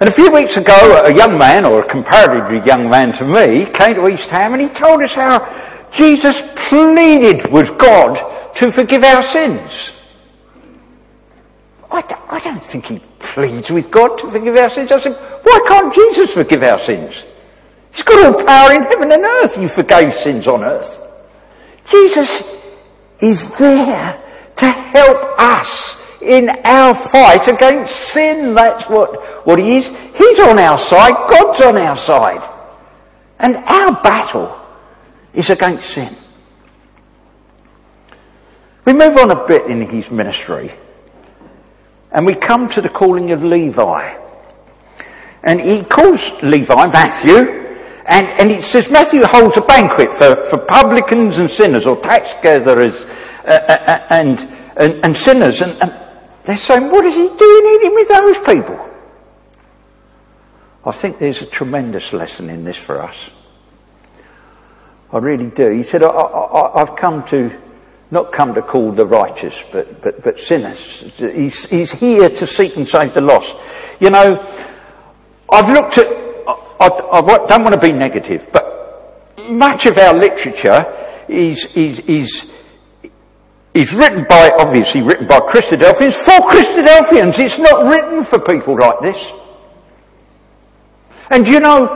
And 0.00 0.08
a 0.08 0.14
few 0.14 0.30
weeks 0.32 0.56
ago, 0.56 1.02
a 1.04 1.12
young 1.18 1.36
man, 1.36 1.66
or 1.66 1.82
a 1.82 1.90
comparatively 1.90 2.62
young 2.64 2.88
man 2.88 3.10
to 3.18 3.26
me, 3.26 3.66
came 3.74 3.98
to 3.98 4.08
East 4.08 4.30
Ham 4.30 4.54
and 4.54 4.62
he 4.62 4.80
told 4.80 5.02
us 5.02 5.12
how 5.12 5.90
Jesus 5.90 6.40
pleaded 6.70 7.50
with 7.52 7.76
God 7.76 8.14
to 8.62 8.70
forgive 8.70 9.02
our 9.02 9.26
sins. 9.28 9.70
I—I 11.90 12.38
don't 12.38 12.64
think 12.64 12.84
he 12.86 13.02
pleads 13.34 13.70
with 13.70 13.90
God 13.90 14.08
to 14.18 14.30
forgive 14.32 14.56
our 14.56 14.70
sins. 14.70 14.88
I 14.92 14.98
said, 14.98 15.16
why 15.42 15.58
can't 15.68 15.94
Jesus 15.94 16.34
forgive 16.34 16.62
our 16.64 16.80
sins? 16.84 17.14
He's 17.92 18.02
got 18.02 18.24
all 18.24 18.44
power 18.46 18.72
in 18.72 18.82
heaven 18.82 19.12
and 19.12 19.26
earth. 19.42 19.56
He 19.56 19.68
forgave 19.68 20.12
sins 20.24 20.46
on 20.46 20.64
earth. 20.64 20.98
Jesus 21.92 22.42
is 23.20 23.48
there 23.58 24.52
to 24.56 24.66
help 24.66 25.18
us 25.38 25.96
in 26.22 26.48
our 26.64 26.94
fight 27.10 27.48
against 27.50 27.96
sin. 28.12 28.54
That's 28.54 28.86
what, 28.86 29.46
what 29.46 29.58
he 29.58 29.78
is. 29.78 29.86
He's 29.86 30.38
on 30.40 30.58
our 30.58 30.78
side. 30.84 31.12
God's 31.30 31.64
on 31.64 31.76
our 31.76 31.98
side. 31.98 32.56
And 33.38 33.56
our 33.56 34.02
battle 34.02 34.56
is 35.34 35.48
against 35.50 35.90
sin. 35.90 36.16
We 38.86 38.92
move 38.94 39.16
on 39.18 39.30
a 39.30 39.46
bit 39.46 39.62
in 39.68 39.88
his 39.90 40.10
ministry 40.10 40.74
and 42.12 42.26
we 42.26 42.34
come 42.46 42.68
to 42.74 42.80
the 42.80 42.88
calling 42.88 43.32
of 43.32 43.42
Levi. 43.42 44.16
And 45.42 45.60
he 45.60 45.84
calls 45.84 46.20
Levi, 46.42 46.86
Matthew, 46.92 47.60
and, 48.06 48.26
and 48.40 48.50
it 48.50 48.64
says 48.64 48.88
Matthew 48.90 49.20
holds 49.32 49.54
a 49.56 49.64
banquet 49.66 50.08
for, 50.18 50.50
for 50.50 50.66
publicans 50.66 51.38
and 51.38 51.50
sinners, 51.50 51.84
or 51.86 52.00
tax 52.02 52.34
gatherers 52.42 52.96
uh, 53.48 53.58
uh, 53.68 53.76
uh, 53.86 53.94
and, 54.10 54.38
and, 54.76 55.06
and, 55.06 55.16
sinners. 55.16 55.56
And, 55.60 55.78
and 55.80 55.92
they're 56.44 56.60
saying, 56.68 56.90
what 56.90 57.06
is 57.06 57.14
he 57.14 57.28
doing 57.28 57.74
eating 57.74 57.94
with 57.94 58.08
those 58.08 58.54
people? 58.54 58.90
I 60.84 60.92
think 60.92 61.18
there's 61.18 61.38
a 61.38 61.50
tremendous 61.50 62.12
lesson 62.12 62.50
in 62.50 62.64
this 62.64 62.78
for 62.78 63.02
us. 63.02 63.16
I 65.12 65.18
really 65.18 65.50
do. 65.54 65.70
He 65.76 65.84
said, 65.84 66.02
I, 66.02 66.72
have 66.76 66.96
come 67.00 67.24
to, 67.30 67.50
not 68.10 68.32
come 68.36 68.54
to 68.54 68.62
call 68.62 68.92
the 68.92 69.06
righteous, 69.06 69.54
but, 69.72 70.02
but, 70.02 70.22
but 70.24 70.34
sinners. 70.40 71.04
He's, 71.16 71.64
he's 71.66 71.92
here 71.92 72.28
to 72.28 72.46
seek 72.46 72.76
and 72.76 72.86
save 72.86 73.14
the 73.14 73.22
lost. 73.22 73.52
You 74.00 74.10
know, 74.10 74.26
I've 75.52 75.70
looked 75.70 75.98
at, 75.98 76.06
I, 76.06 76.86
I, 76.86 77.18
I 77.18 77.46
don't 77.46 77.62
want 77.62 77.74
to 77.74 77.80
be 77.80 77.92
negative, 77.92 78.48
but 78.52 79.50
much 79.50 79.86
of 79.86 79.96
our 79.98 80.14
literature 80.18 80.80
is, 81.28 81.66
is, 81.76 82.00
is, 82.08 82.44
is 83.74 83.92
written 83.92 84.26
by, 84.28 84.50
obviously 84.58 85.02
written 85.02 85.28
by 85.28 85.38
Christadelphians 85.38 86.16
for 86.24 86.38
Christadelphians. 86.50 87.38
It's 87.38 87.58
not 87.58 87.86
written 87.86 88.24
for 88.24 88.40
people 88.40 88.76
like 88.80 89.00
this. 89.02 89.22
And 91.30 91.46
you 91.46 91.60
know, 91.60 91.86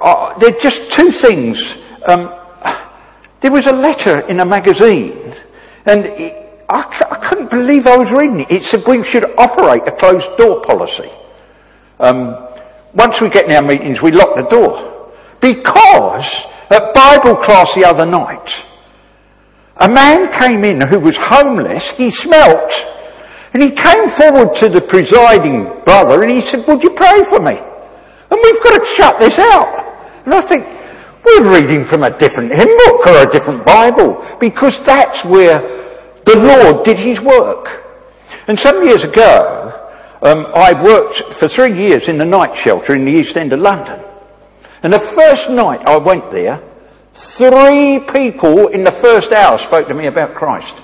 uh, 0.00 0.38
there 0.38 0.54
are 0.54 0.60
just 0.60 0.84
two 0.92 1.10
things 1.10 1.60
um, 2.08 2.28
there 3.42 3.50
was 3.50 3.66
a 3.66 3.76
letter 3.76 4.28
in 4.28 4.40
a 4.40 4.46
magazine, 4.46 5.25
and 5.86 6.04
it, 6.04 6.64
I, 6.68 6.82
I, 6.82 7.28
couldn't 7.28 7.50
believe 7.50 7.86
I 7.86 7.96
was 7.96 8.10
reading 8.10 8.40
it. 8.42 8.50
It 8.50 8.64
said 8.64 8.82
we 8.86 9.06
should 9.06 9.24
operate 9.38 9.82
a 9.86 9.94
closed 10.02 10.36
door 10.38 10.62
policy. 10.66 11.10
Um, 12.00 12.34
once 12.94 13.20
we 13.20 13.30
get 13.30 13.46
in 13.46 13.56
our 13.56 13.62
meetings, 13.62 14.02
we 14.02 14.10
lock 14.10 14.34
the 14.36 14.48
door. 14.50 15.14
Because 15.40 16.26
at 16.70 16.94
Bible 16.94 17.38
class 17.46 17.70
the 17.78 17.86
other 17.86 18.06
night, 18.06 18.50
a 19.78 19.88
man 19.88 20.32
came 20.40 20.64
in 20.64 20.80
who 20.90 20.98
was 21.00 21.16
homeless, 21.20 21.92
he 21.96 22.10
smelt, 22.10 22.72
and 23.54 23.62
he 23.62 23.70
came 23.70 24.04
forward 24.18 24.56
to 24.60 24.68
the 24.68 24.82
presiding 24.88 25.84
brother 25.86 26.20
and 26.20 26.32
he 26.32 26.42
said, 26.50 26.64
would 26.66 26.82
you 26.82 26.90
pray 26.96 27.22
for 27.30 27.40
me? 27.40 27.56
And 27.56 28.38
we've 28.42 28.62
got 28.64 28.74
to 28.74 28.84
shut 28.96 29.14
this 29.20 29.38
out. 29.38 29.86
And 30.24 30.34
I 30.34 30.42
think, 30.48 30.64
we're 31.26 31.58
reading 31.58 31.84
from 31.90 32.04
a 32.04 32.18
different 32.18 32.54
hymn 32.54 32.70
book 32.86 33.02
or 33.06 33.18
a 33.26 33.32
different 33.34 33.66
Bible 33.66 34.22
because 34.40 34.74
that's 34.86 35.24
where 35.26 35.58
the 36.24 36.38
Lord 36.38 36.86
did 36.86 36.98
His 36.98 37.18
work. 37.20 37.66
And 38.48 38.58
some 38.62 38.78
years 38.84 39.02
ago, 39.02 39.66
um, 40.22 40.46
I 40.54 40.72
worked 40.82 41.38
for 41.40 41.48
three 41.48 41.82
years 41.82 42.06
in 42.08 42.18
the 42.18 42.24
night 42.24 42.62
shelter 42.64 42.94
in 42.96 43.04
the 43.04 43.20
East 43.20 43.36
End 43.36 43.52
of 43.52 43.60
London. 43.60 44.06
And 44.82 44.92
the 44.92 45.02
first 45.18 45.50
night 45.50 45.82
I 45.86 45.98
went 45.98 46.30
there, 46.30 46.62
three 47.36 48.06
people 48.14 48.68
in 48.68 48.84
the 48.84 48.96
first 49.02 49.34
hour 49.34 49.58
spoke 49.66 49.88
to 49.88 49.94
me 49.94 50.06
about 50.06 50.36
Christ. 50.36 50.74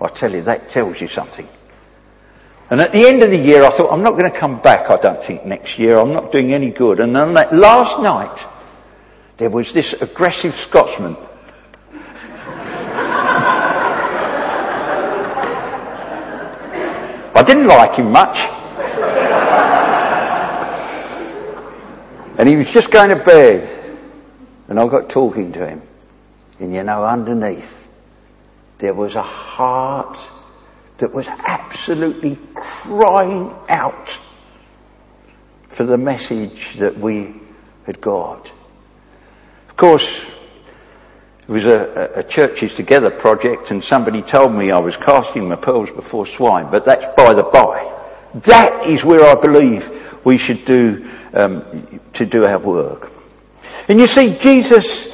I 0.00 0.08
tell 0.20 0.30
you, 0.30 0.42
that 0.44 0.68
tells 0.68 1.00
you 1.00 1.08
something. 1.08 1.48
And 2.70 2.80
at 2.80 2.92
the 2.92 3.08
end 3.08 3.24
of 3.24 3.30
the 3.30 3.40
year, 3.40 3.64
I 3.64 3.70
thought, 3.74 3.90
I'm 3.90 4.02
not 4.02 4.20
going 4.20 4.30
to 4.30 4.38
come 4.38 4.60
back, 4.60 4.90
I 4.90 4.96
don't 5.00 5.26
think, 5.26 5.46
next 5.46 5.78
year. 5.78 5.96
I'm 5.96 6.12
not 6.12 6.30
doing 6.30 6.52
any 6.52 6.70
good. 6.70 7.00
And 7.00 7.16
on 7.16 7.34
that 7.34 7.48
last 7.56 8.04
night, 8.04 8.36
there 9.38 9.50
was 9.50 9.72
this 9.72 9.94
aggressive 10.00 10.54
Scotsman. 10.68 11.16
I 17.34 17.42
didn't 17.46 17.68
like 17.68 17.96
him 17.96 18.10
much. 18.10 18.36
and 22.38 22.48
he 22.48 22.56
was 22.56 22.68
just 22.70 22.90
going 22.90 23.10
to 23.10 23.22
bed. 23.24 23.74
And 24.68 24.78
I 24.78 24.84
got 24.86 25.08
talking 25.08 25.52
to 25.52 25.66
him. 25.66 25.82
And 26.58 26.74
you 26.74 26.82
know, 26.82 27.04
underneath, 27.04 27.70
there 28.80 28.94
was 28.94 29.14
a 29.14 29.22
heart 29.22 30.18
that 31.00 31.14
was 31.14 31.26
absolutely 31.28 32.38
crying 32.54 33.54
out 33.68 34.18
for 35.76 35.86
the 35.86 35.96
message 35.96 36.76
that 36.80 36.98
we 36.98 37.40
had 37.86 38.00
got. 38.00 38.50
Course, 39.78 40.24
it 41.46 41.52
was 41.52 41.64
a, 41.64 42.18
a, 42.18 42.24
churches 42.24 42.72
together 42.76 43.10
project 43.20 43.70
and 43.70 43.82
somebody 43.82 44.22
told 44.22 44.52
me 44.52 44.72
I 44.72 44.80
was 44.80 44.96
casting 45.06 45.48
my 45.48 45.54
pearls 45.54 45.88
before 45.94 46.26
swine, 46.36 46.68
but 46.72 46.84
that's 46.84 47.14
by 47.16 47.32
the 47.32 47.44
by. 47.44 48.40
That 48.46 48.90
is 48.90 49.04
where 49.04 49.24
I 49.24 49.34
believe 49.40 50.24
we 50.24 50.36
should 50.36 50.64
do, 50.64 51.08
um, 51.32 52.00
to 52.14 52.26
do 52.26 52.44
our 52.44 52.58
work. 52.58 53.12
And 53.88 54.00
you 54.00 54.08
see, 54.08 54.36
Jesus, 54.38 55.06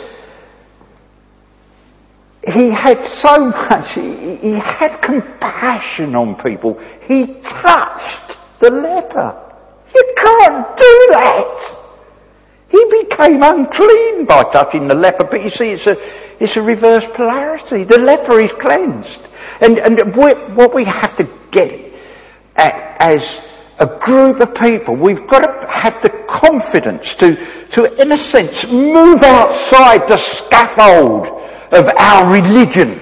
he 2.42 2.71
had 2.71 3.06
so 3.23 3.37
much, 3.38 3.94
he, 3.94 4.37
he 4.37 4.52
had 4.54 4.99
compassion 5.02 6.16
on 6.16 6.37
people. 6.42 6.80
He 7.06 7.26
touched 7.42 8.38
the 8.62 8.71
leper. 8.71 9.44
You 9.94 10.14
can't 10.16 10.76
do 10.76 11.06
that. 11.11 11.84
He 12.75 12.83
became 13.07 13.40
unclean 13.40 14.26
by 14.26 14.43
touching 14.52 14.88
the 14.88 14.97
leper, 14.97 15.28
but 15.31 15.45
you 15.45 15.50
see, 15.50 15.71
it's 15.78 15.87
a, 15.87 15.95
it's 16.43 16.57
a 16.57 16.61
reverse 16.61 17.07
polarity. 17.14 17.85
The 17.85 18.00
leper 18.02 18.43
is 18.43 18.50
cleansed. 18.59 19.23
And, 19.62 19.78
and 19.78 20.16
what 20.16 20.75
we 20.75 20.85
have 20.85 21.16
to 21.19 21.25
get 21.52 21.71
at 22.57 22.97
as 22.99 23.23
a 23.78 23.87
group 24.00 24.40
of 24.43 24.54
people, 24.61 24.97
we've 24.97 25.25
got 25.31 25.47
to 25.47 25.66
have 25.71 26.02
the 26.02 26.11
confidence 26.43 27.14
to, 27.14 27.31
to 27.78 28.02
in 28.02 28.11
a 28.11 28.19
sense, 28.19 28.66
move 28.66 29.23
outside 29.23 30.02
the 30.11 30.19
scaffold 30.43 31.31
of 31.78 31.87
our 31.97 32.33
religion 32.33 32.99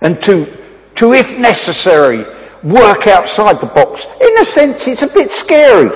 and 0.00 0.14
to, 0.22 0.46
to 0.94 1.12
if 1.12 1.26
necessary, 1.38 2.22
work 2.62 3.02
outside 3.08 3.58
the 3.60 3.70
box. 3.74 4.00
In 4.22 4.46
a 4.46 4.50
sense, 4.52 4.86
it's 4.86 5.02
a 5.02 5.12
bit 5.12 5.32
scary, 5.32 5.90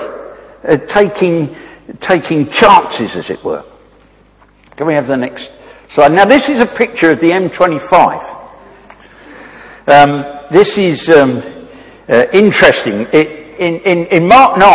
uh, 0.67 0.77
taking, 0.93 1.55
taking 1.99 2.49
chances, 2.49 3.15
as 3.15 3.29
it 3.29 3.43
were. 3.43 3.63
Can 4.77 4.87
we 4.87 4.95
have 4.95 5.07
the 5.07 5.17
next 5.17 5.49
slide? 5.93 6.11
Now, 6.13 6.25
this 6.25 6.49
is 6.49 6.63
a 6.63 6.77
picture 6.77 7.11
of 7.11 7.19
the 7.19 7.31
M25. 7.31 8.41
Um, 9.85 10.23
this 10.53 10.77
is 10.77 11.09
um, 11.09 11.41
uh, 12.11 12.23
interesting. 12.33 13.05
It, 13.13 13.27
in, 13.59 13.81
in, 13.85 14.07
in, 14.11 14.27
Mark 14.27 14.57
9, 14.57 14.69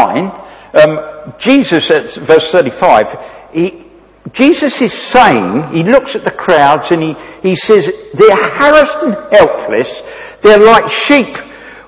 um, 0.79 1.35
Jesus 1.39 1.91
at 1.91 2.15
verse 2.27 2.47
35, 2.53 3.05
he, 3.53 3.87
Jesus 4.33 4.81
is 4.81 4.93
saying, 4.93 5.71
he 5.73 5.83
looks 5.83 6.15
at 6.15 6.25
the 6.25 6.33
crowds 6.37 6.91
and 6.91 7.03
he, 7.03 7.15
he 7.43 7.57
says, 7.57 7.91
they're 8.15 8.37
harassed 8.37 8.99
and 9.03 9.17
helpless, 9.33 10.03
they're 10.45 10.61
like 10.61 10.93
sheep 10.93 11.35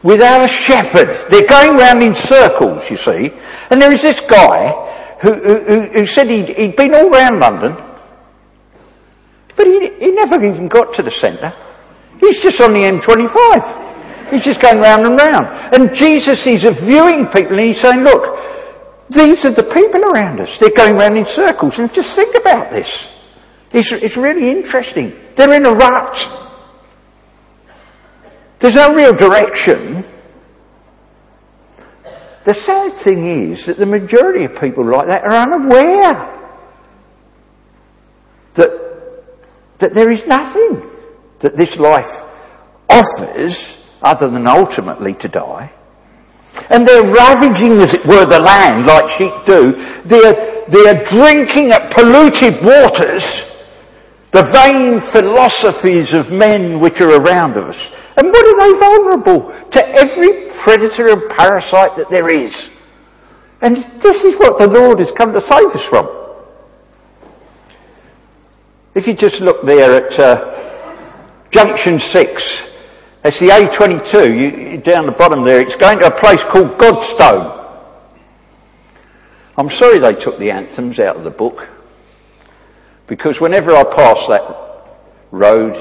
without 0.03 0.49
a 0.49 0.53
shepherd. 0.69 1.31
They're 1.31 1.49
going 1.49 1.77
round 1.77 2.03
in 2.03 2.15
circles, 2.15 2.89
you 2.91 2.97
see. 2.97 3.31
And 3.71 3.81
there 3.81 3.93
is 3.93 4.03
this 4.03 4.21
guy 4.29 4.90
who, 5.23 5.33
who, 5.35 5.77
who 5.95 6.07
said 6.07 6.27
he'd, 6.31 6.49
he'd, 6.57 6.77
been 6.77 6.95
all 6.95 7.11
round 7.11 7.41
London, 7.41 7.77
but 9.57 9.67
he, 9.67 9.91
he 10.01 10.11
never 10.13 10.43
even 10.45 10.69
got 10.69 10.87
to 10.97 11.03
the 11.03 11.13
centre. 11.21 11.53
He's 12.21 12.41
just 12.41 12.61
on 12.61 12.73
the 12.73 12.81
M25. 12.81 13.91
He's 14.31 14.45
just 14.45 14.63
going 14.63 14.79
round 14.79 15.07
and 15.07 15.19
round. 15.19 15.75
And 15.75 15.91
Jesus 16.01 16.39
is 16.47 16.63
viewing 16.89 17.27
people 17.35 17.59
and 17.59 17.75
he's 17.75 17.83
saying, 17.83 18.05
look, 18.05 18.23
these 19.11 19.45
are 19.45 19.55
the 19.55 19.67
people 19.75 20.03
around 20.15 20.41
us. 20.41 20.49
They're 20.61 20.77
going 20.77 20.95
round 20.95 21.17
in 21.17 21.27
circles. 21.27 21.75
And 21.79 21.91
just 21.95 22.15
think 22.15 22.35
about 22.39 22.71
this. 22.71 22.89
It's, 23.73 23.91
it's 23.93 24.17
really 24.17 24.51
interesting. 24.51 25.13
They're 25.37 25.53
in 25.55 25.67
a 25.67 25.73
rut. 25.73 26.17
There's 28.63 28.75
no 28.75 28.91
real 28.91 29.13
direction. 29.13 30.05
The 32.47 32.55
sad 32.55 33.05
thing 33.05 33.53
is 33.53 33.67
that 33.67 33.79
the 33.79 33.87
majority 33.87 34.45
of 34.45 34.53
people 34.61 34.91
like 34.91 35.07
that 35.09 35.23
are 35.29 35.43
unaware 35.45 36.41
that, 38.55 38.71
that 39.81 39.95
there 39.95 40.11
is 40.11 40.21
nothing 40.27 40.91
that 41.41 41.57
this 41.57 41.77
life 41.77 42.23
offers 42.89 43.65
other 44.03 44.31
than 44.31 44.49
ultimately 44.49 45.15
to 45.21 45.29
die. 45.29 45.73
And 46.71 46.87
they're 46.89 47.05
ravaging, 47.05 47.79
as 47.79 47.95
it 47.95 48.05
were, 48.07 48.25
the 48.25 48.43
land 48.43 48.87
like 48.87 49.09
sheep 49.17 49.33
do. 49.47 49.71
They're, 50.09 50.65
they're 50.73 51.05
drinking 51.09 51.73
at 51.73 51.93
polluted 51.97 52.65
waters 52.65 53.25
the 54.33 54.47
vain 54.55 55.01
philosophies 55.11 56.13
of 56.13 56.31
men 56.31 56.79
which 56.81 57.01
are 57.01 57.21
around 57.21 57.59
us. 57.59 57.77
And 58.17 58.29
what 58.29 58.47
are 58.47 58.59
they 58.63 58.79
vulnerable? 58.79 59.51
To 59.73 59.81
every 59.99 60.51
predator 60.63 61.11
and 61.11 61.37
parasite 61.37 61.97
that 61.99 62.11
there 62.11 62.29
is. 62.29 62.55
And 63.63 63.77
this 64.03 64.23
is 64.23 64.39
what 64.39 64.59
the 64.59 64.71
Lord 64.71 65.01
has 65.01 65.11
come 65.19 65.33
to 65.35 65.41
save 65.41 65.75
us 65.75 65.85
from. 65.89 66.07
If 68.95 69.07
you 69.07 69.15
just 69.15 69.41
look 69.41 69.67
there 69.67 69.95
at 69.95 70.21
uh, 70.21 70.35
junction 71.53 72.01
6, 72.15 72.61
it's 73.23 73.39
the 73.39 73.47
A22, 73.47 74.29
you, 74.31 74.83
down 74.83 75.07
the 75.07 75.15
bottom 75.19 75.47
there, 75.47 75.61
it's 75.61 75.77
going 75.77 75.99
to 76.01 76.07
a 76.07 76.21
place 76.21 76.41
called 76.53 76.79
Godstone. 76.81 77.61
I'm 79.59 79.71
sorry 79.77 79.99
they 79.99 80.23
took 80.25 80.39
the 80.39 80.51
anthems 80.51 80.99
out 80.99 81.17
of 81.17 81.25
the 81.25 81.31
book. 81.31 81.69
Because 83.11 83.35
whenever 83.41 83.75
I 83.75 83.83
pass 83.83 84.23
that 84.31 84.47
road, 85.33 85.75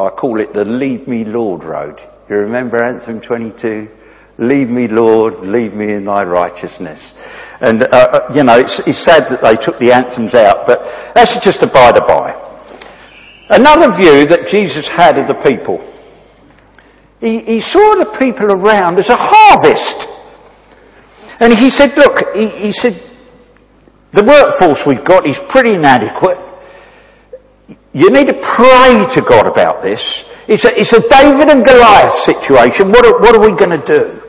I 0.00 0.08
call 0.18 0.40
it 0.40 0.52
the 0.52 0.64
Lead 0.64 1.06
Me 1.06 1.24
Lord 1.24 1.62
Road. 1.62 2.00
You 2.28 2.36
remember 2.36 2.84
Anthem 2.84 3.20
22? 3.20 3.88
Lead 4.38 4.68
me, 4.68 4.88
Lord, 4.90 5.46
lead 5.46 5.76
me 5.76 5.94
in 5.94 6.06
thy 6.06 6.24
righteousness. 6.24 7.12
And, 7.60 7.84
uh, 7.84 7.86
uh, 7.94 8.18
you 8.34 8.42
know, 8.42 8.58
it's, 8.58 8.80
it's, 8.84 8.98
sad 8.98 9.22
that 9.30 9.44
they 9.44 9.54
took 9.64 9.78
the 9.78 9.92
anthems 9.92 10.34
out, 10.34 10.66
but 10.66 10.80
that's 11.14 11.38
just 11.44 11.62
a 11.62 11.68
by 11.68 11.92
the 11.92 12.02
by. 12.08 12.34
Another 13.50 13.94
view 14.00 14.26
that 14.26 14.50
Jesus 14.52 14.88
had 14.88 15.20
of 15.20 15.28
the 15.28 15.38
people. 15.46 15.78
He, 17.20 17.42
he 17.46 17.60
saw 17.60 17.78
the 17.78 18.18
people 18.24 18.50
around 18.50 18.98
as 18.98 19.08
a 19.08 19.16
harvest. 19.16 19.98
And 21.38 21.56
he 21.62 21.70
said, 21.70 21.92
look, 21.96 22.18
he, 22.34 22.48
he 22.66 22.72
said, 22.72 22.98
the 24.14 24.24
workforce 24.26 24.82
we've 24.84 25.06
got 25.06 25.28
is 25.28 25.36
pretty 25.48 25.74
inadequate. 25.74 26.51
You 27.94 28.08
need 28.10 28.28
to 28.28 28.34
pray 28.40 28.98
to 29.16 29.22
God 29.28 29.46
about 29.46 29.82
this. 29.82 30.00
It's 30.48 30.64
a, 30.64 30.70
it's 30.74 30.92
a 30.92 31.00
David 31.10 31.50
and 31.50 31.64
Goliath 31.64 32.14
situation. 32.24 32.88
What 32.88 33.04
are, 33.06 33.20
what 33.20 33.36
are 33.36 33.40
we 33.40 33.56
going 33.58 33.72
to 33.72 33.98
do? 33.98 34.22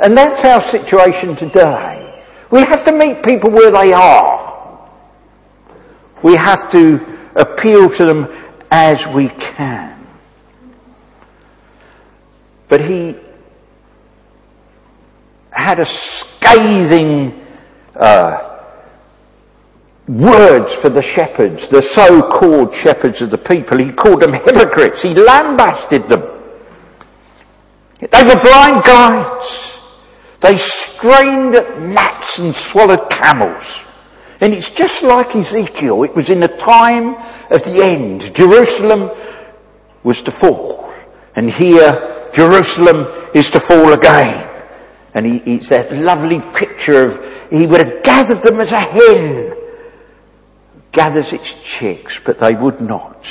And 0.00 0.18
that's 0.18 0.44
our 0.44 0.60
situation 0.72 1.36
today. 1.36 2.24
We 2.50 2.60
have 2.60 2.84
to 2.84 2.92
meet 2.92 3.22
people 3.24 3.52
where 3.52 3.70
they 3.70 3.92
are. 3.92 4.90
We 6.24 6.34
have 6.36 6.70
to 6.72 6.98
appeal 7.36 7.88
to 7.88 8.04
them 8.04 8.26
as 8.70 8.96
we 9.14 9.28
can. 9.56 10.06
But 12.68 12.80
he 12.82 13.16
had 15.50 15.78
a 15.78 15.86
scathing 15.86 17.44
uh, 17.94 18.51
words 20.08 20.74
for 20.82 20.90
the 20.90 21.02
shepherds, 21.02 21.68
the 21.70 21.82
so-called 21.82 22.74
shepherds 22.82 23.22
of 23.22 23.30
the 23.30 23.38
people. 23.38 23.78
He 23.78 23.92
called 23.92 24.22
them 24.22 24.34
hypocrites. 24.34 25.02
He 25.02 25.14
lambasted 25.14 26.10
them. 26.10 26.22
They 28.00 28.22
were 28.24 28.42
blind 28.42 28.82
guides. 28.84 29.66
They 30.42 30.58
strained 30.58 31.54
at 31.54 31.80
gnats 31.80 32.38
and 32.38 32.54
swallowed 32.72 33.08
camels. 33.10 33.80
And 34.40 34.52
it's 34.52 34.70
just 34.70 35.04
like 35.04 35.36
Ezekiel. 35.36 36.02
It 36.02 36.16
was 36.16 36.28
in 36.28 36.40
the 36.40 36.50
time 36.66 37.14
of 37.52 37.62
the 37.62 37.78
end. 37.80 38.34
Jerusalem 38.34 39.08
was 40.02 40.18
to 40.24 40.32
fall. 40.32 40.92
And 41.36 41.48
here, 41.48 41.92
Jerusalem 42.36 43.30
is 43.36 43.48
to 43.50 43.60
fall 43.60 43.92
again. 43.92 44.48
And 45.14 45.26
he, 45.26 45.42
it's 45.46 45.68
that 45.68 45.92
lovely 45.92 46.40
picture 46.58 47.08
of, 47.08 47.52
he 47.52 47.66
would 47.68 47.86
have 47.86 48.02
gathered 48.02 48.42
them 48.42 48.60
as 48.60 48.72
a 48.72 48.82
hen 48.90 49.61
gathers 50.92 51.32
its 51.32 51.52
chicks, 51.78 52.12
but 52.24 52.40
they 52.40 52.52
would 52.54 52.80
not. 52.80 53.24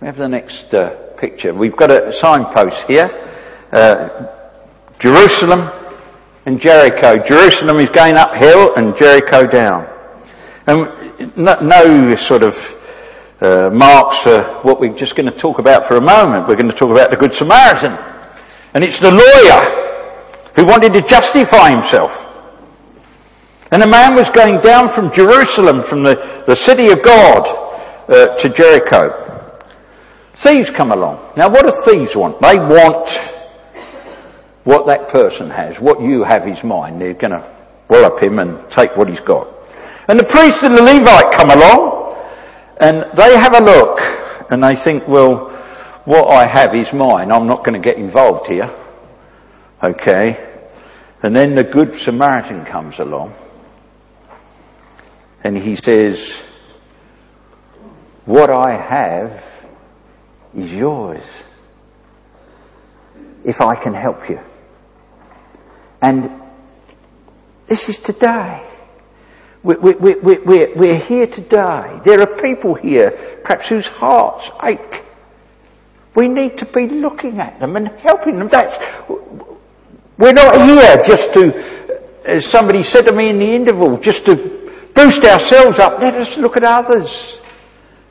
We 0.00 0.06
have 0.06 0.16
the 0.16 0.28
next 0.28 0.72
uh, 0.74 1.14
picture. 1.18 1.54
We've 1.54 1.76
got 1.76 1.90
a 1.90 2.12
signpost 2.18 2.86
here. 2.88 3.06
Uh, 3.72 4.26
Jerusalem 5.00 5.70
and 6.46 6.60
Jericho. 6.60 7.16
Jerusalem 7.28 7.78
is 7.78 7.88
going 7.94 8.16
uphill 8.16 8.70
and 8.76 8.94
Jericho 9.00 9.42
down. 9.44 9.86
And 10.66 11.36
no, 11.36 11.54
no 11.60 12.10
sort 12.26 12.42
of 12.42 12.54
uh, 13.42 13.70
marks 13.72 14.18
for 14.24 14.62
what 14.62 14.80
we're 14.80 14.96
just 14.96 15.14
going 15.16 15.30
to 15.30 15.38
talk 15.40 15.58
about 15.58 15.88
for 15.88 15.96
a 15.96 16.02
moment. 16.02 16.46
We're 16.48 16.56
going 16.56 16.72
to 16.72 16.78
talk 16.78 16.90
about 16.90 17.10
the 17.10 17.16
Good 17.16 17.34
Samaritan. 17.34 17.94
And 18.74 18.84
it's 18.84 18.98
the 18.98 19.10
lawyer 19.10 19.60
who 20.56 20.64
wanted 20.64 20.94
to 20.94 21.02
justify 21.02 21.70
himself. 21.70 22.21
And 23.72 23.82
a 23.82 23.88
man 23.88 24.12
was 24.12 24.28
going 24.36 24.60
down 24.60 24.92
from 24.92 25.16
Jerusalem, 25.16 25.82
from 25.88 26.04
the, 26.04 26.44
the 26.46 26.56
city 26.56 26.92
of 26.92 27.00
God, 27.02 27.40
uh, 28.12 28.36
to 28.36 28.52
Jericho. 28.52 29.32
Thieves 30.44 30.68
come 30.76 30.92
along. 30.92 31.32
Now 31.38 31.48
what 31.48 31.64
do 31.64 31.72
thieves 31.88 32.12
want? 32.14 32.36
They 32.42 32.52
want 32.60 33.08
what 34.64 34.86
that 34.88 35.08
person 35.08 35.48
has, 35.48 35.80
what 35.80 36.02
you 36.02 36.22
have 36.22 36.46
is 36.46 36.62
mine. 36.62 36.98
They're 36.98 37.14
going 37.14 37.32
to 37.32 37.48
wallop 37.88 38.22
him 38.22 38.36
and 38.38 38.70
take 38.76 38.92
what 38.96 39.08
he's 39.08 39.24
got. 39.24 39.48
And 40.06 40.20
the 40.20 40.28
priest 40.28 40.60
and 40.62 40.76
the 40.76 40.82
Levite 40.82 41.32
come 41.40 41.56
along 41.56 42.12
and 42.76 43.08
they 43.16 43.32
have 43.40 43.56
a 43.56 43.64
look 43.64 43.96
and 44.52 44.62
they 44.62 44.76
think, 44.76 45.08
well, 45.08 45.48
what 46.04 46.28
I 46.28 46.44
have 46.52 46.74
is 46.74 46.92
mine. 46.92 47.32
I'm 47.32 47.48
not 47.48 47.64
going 47.64 47.80
to 47.80 47.88
get 47.88 47.96
involved 47.96 48.48
here. 48.48 48.68
Okay. 49.82 50.60
And 51.22 51.34
then 51.34 51.54
the 51.54 51.64
Good 51.64 52.02
Samaritan 52.04 52.66
comes 52.66 52.98
along 52.98 53.34
and 55.44 55.56
he 55.56 55.76
says, 55.76 56.32
what 58.24 58.50
I 58.50 58.70
have 58.72 59.44
is 60.56 60.70
yours 60.70 61.22
if 63.44 63.60
I 63.60 63.74
can 63.82 63.94
help 63.94 64.28
you. 64.28 64.38
And 66.00 66.30
this 67.68 67.88
is 67.88 67.98
today. 67.98 68.68
We're, 69.64 69.80
we, 69.80 69.92
we, 69.92 70.38
we're, 70.44 70.74
we're 70.76 71.00
here 71.06 71.26
today. 71.26 72.00
There 72.04 72.20
are 72.20 72.42
people 72.42 72.74
here, 72.74 73.40
perhaps 73.44 73.68
whose 73.68 73.86
hearts 73.86 74.48
ache. 74.64 75.04
We 76.14 76.28
need 76.28 76.58
to 76.58 76.66
be 76.66 76.86
looking 76.88 77.40
at 77.40 77.58
them 77.58 77.76
and 77.76 77.88
helping 78.06 78.38
them. 78.38 78.48
That's, 78.52 78.78
we're 80.18 80.32
not 80.32 80.66
here 80.66 80.96
just 81.06 81.32
to, 81.34 81.98
as 82.28 82.46
somebody 82.46 82.82
said 82.84 83.06
to 83.06 83.14
me 83.14 83.30
in 83.30 83.38
the 83.38 83.54
interval, 83.54 83.98
just 83.98 84.26
to 84.26 84.61
boost 85.02 85.26
ourselves 85.26 85.78
up. 85.80 86.00
Let 86.00 86.14
us 86.14 86.28
look 86.38 86.56
at 86.56 86.64
others 86.64 87.10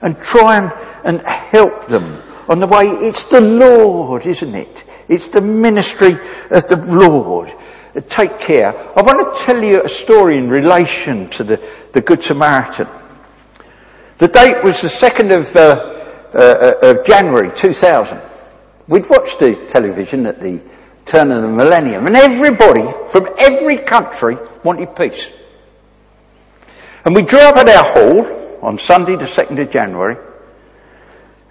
and 0.02 0.18
try 0.24 0.58
and, 0.58 0.72
and 1.06 1.22
help 1.26 1.88
them 1.90 2.22
on 2.50 2.60
the 2.60 2.68
way. 2.68 2.84
It's 3.08 3.24
the 3.32 3.42
Lord, 3.42 4.26
isn't 4.26 4.56
it? 4.56 4.84
It's 5.08 5.30
the 5.30 5.42
ministry 5.42 6.12
of 6.52 6.68
the 6.68 6.78
Lord. 6.78 7.50
Take 7.94 8.40
care. 8.48 8.72
I 8.72 9.02
want 9.02 9.20
to 9.20 9.46
tell 9.46 9.62
you 9.62 9.76
a 9.84 10.04
story 10.06 10.38
in 10.38 10.50
relation 10.50 11.30
to 11.32 11.44
the, 11.44 11.58
the 11.94 12.02
Good 12.02 12.22
Samaritan. 12.22 12.88
The 14.20 14.28
date 14.28 14.64
was 14.64 14.80
the 14.82 14.88
2nd 14.88 15.30
of, 15.36 15.56
uh, 15.56 15.76
uh, 16.38 16.90
of 16.90 17.06
January 17.06 17.52
2000. 17.62 18.22
We'd 18.88 19.10
watched 19.10 19.40
the 19.40 19.68
television 19.70 20.26
at 20.26 20.40
the 20.40 20.62
turn 21.06 21.32
of 21.32 21.42
the 21.42 21.48
millennium 21.48 22.06
and 22.06 22.16
everybody 22.16 22.84
from 23.12 23.28
every 23.44 23.84
country 23.90 24.38
wanted 24.64 24.96
peace. 24.96 25.41
And 27.06 27.16
we 27.16 27.24
drew 27.24 27.40
up 27.40 27.58
at 27.58 27.70
our 27.70 27.94
hall 27.94 28.60
on 28.62 28.78
Sunday 28.78 29.16
the 29.16 29.26
2nd 29.26 29.62
of 29.62 29.74
January 29.74 30.16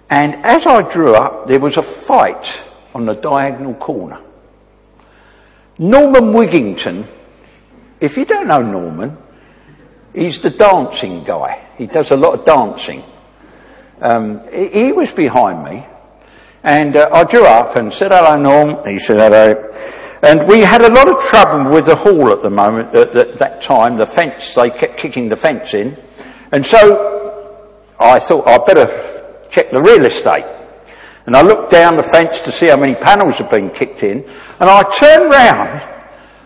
and 0.09 0.35
as 0.45 0.59
I 0.67 0.81
drew 0.93 1.13
up 1.13 1.47
there 1.47 1.59
was 1.59 1.75
a 1.77 2.01
fight 2.05 2.45
on 2.93 3.05
the 3.05 3.13
diagonal 3.13 3.75
corner. 3.75 4.19
Norman 5.79 6.33
Wigington, 6.33 7.09
if 8.01 8.17
you 8.17 8.25
don't 8.25 8.47
know 8.47 8.57
Norman, 8.57 9.17
he's 10.13 10.39
the 10.43 10.51
dancing 10.51 11.23
guy. 11.25 11.69
He 11.77 11.87
does 11.87 12.07
a 12.11 12.17
lot 12.17 12.39
of 12.39 12.45
dancing. 12.45 13.03
Um, 14.01 14.41
he 14.51 14.91
was 14.91 15.09
behind 15.15 15.63
me, 15.63 15.85
and 16.63 16.97
uh, 16.97 17.07
I 17.13 17.23
drew 17.23 17.45
up 17.45 17.77
and 17.77 17.93
said 17.93 18.11
hello, 18.11 18.35
Norm. 18.35 18.83
He 18.91 18.99
said 18.99 19.21
hello. 19.21 19.53
And 20.23 20.47
we 20.47 20.61
had 20.61 20.81
a 20.81 20.93
lot 20.93 21.09
of 21.09 21.17
trouble 21.31 21.71
with 21.71 21.85
the 21.85 21.95
hall 21.95 22.31
at 22.31 22.43
the 22.43 22.49
moment, 22.49 22.95
at, 22.95 23.09
at 23.17 23.39
that 23.39 23.63
time. 23.67 23.97
The 23.97 24.05
fence, 24.15 24.53
they 24.55 24.69
kept 24.79 25.01
kicking 25.01 25.29
the 25.29 25.37
fence 25.37 25.73
in. 25.73 25.97
And 26.53 26.65
so 26.67 27.11
I 27.99 28.19
thought 28.19 28.47
I'd 28.47 28.65
better 28.65 28.85
check 29.55 29.65
the 29.71 29.81
real 29.81 30.05
estate. 30.05 30.61
And 31.25 31.35
I 31.35 31.41
looked 31.41 31.71
down 31.71 31.97
the 31.97 32.09
fence 32.11 32.39
to 32.45 32.51
see 32.51 32.67
how 32.67 32.77
many 32.77 32.95
panels 32.95 33.35
had 33.37 33.49
been 33.51 33.69
kicked 33.77 34.01
in, 34.01 34.23
and 34.27 34.69
I 34.69 34.81
turned 34.99 35.31
round, 35.31 35.81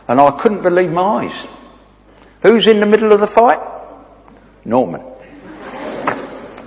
and 0.10 0.20
I 0.20 0.42
couldn't 0.42 0.64
believe 0.64 0.92
my 0.92 1.24
eyes. 1.24 1.48
Who's 2.44 2.68
in 2.68 2.82
the 2.82 2.86
middle 2.86 3.14
of 3.14 3.22
the 3.22 3.28
fight? 3.28 3.60
Norman. 4.66 5.02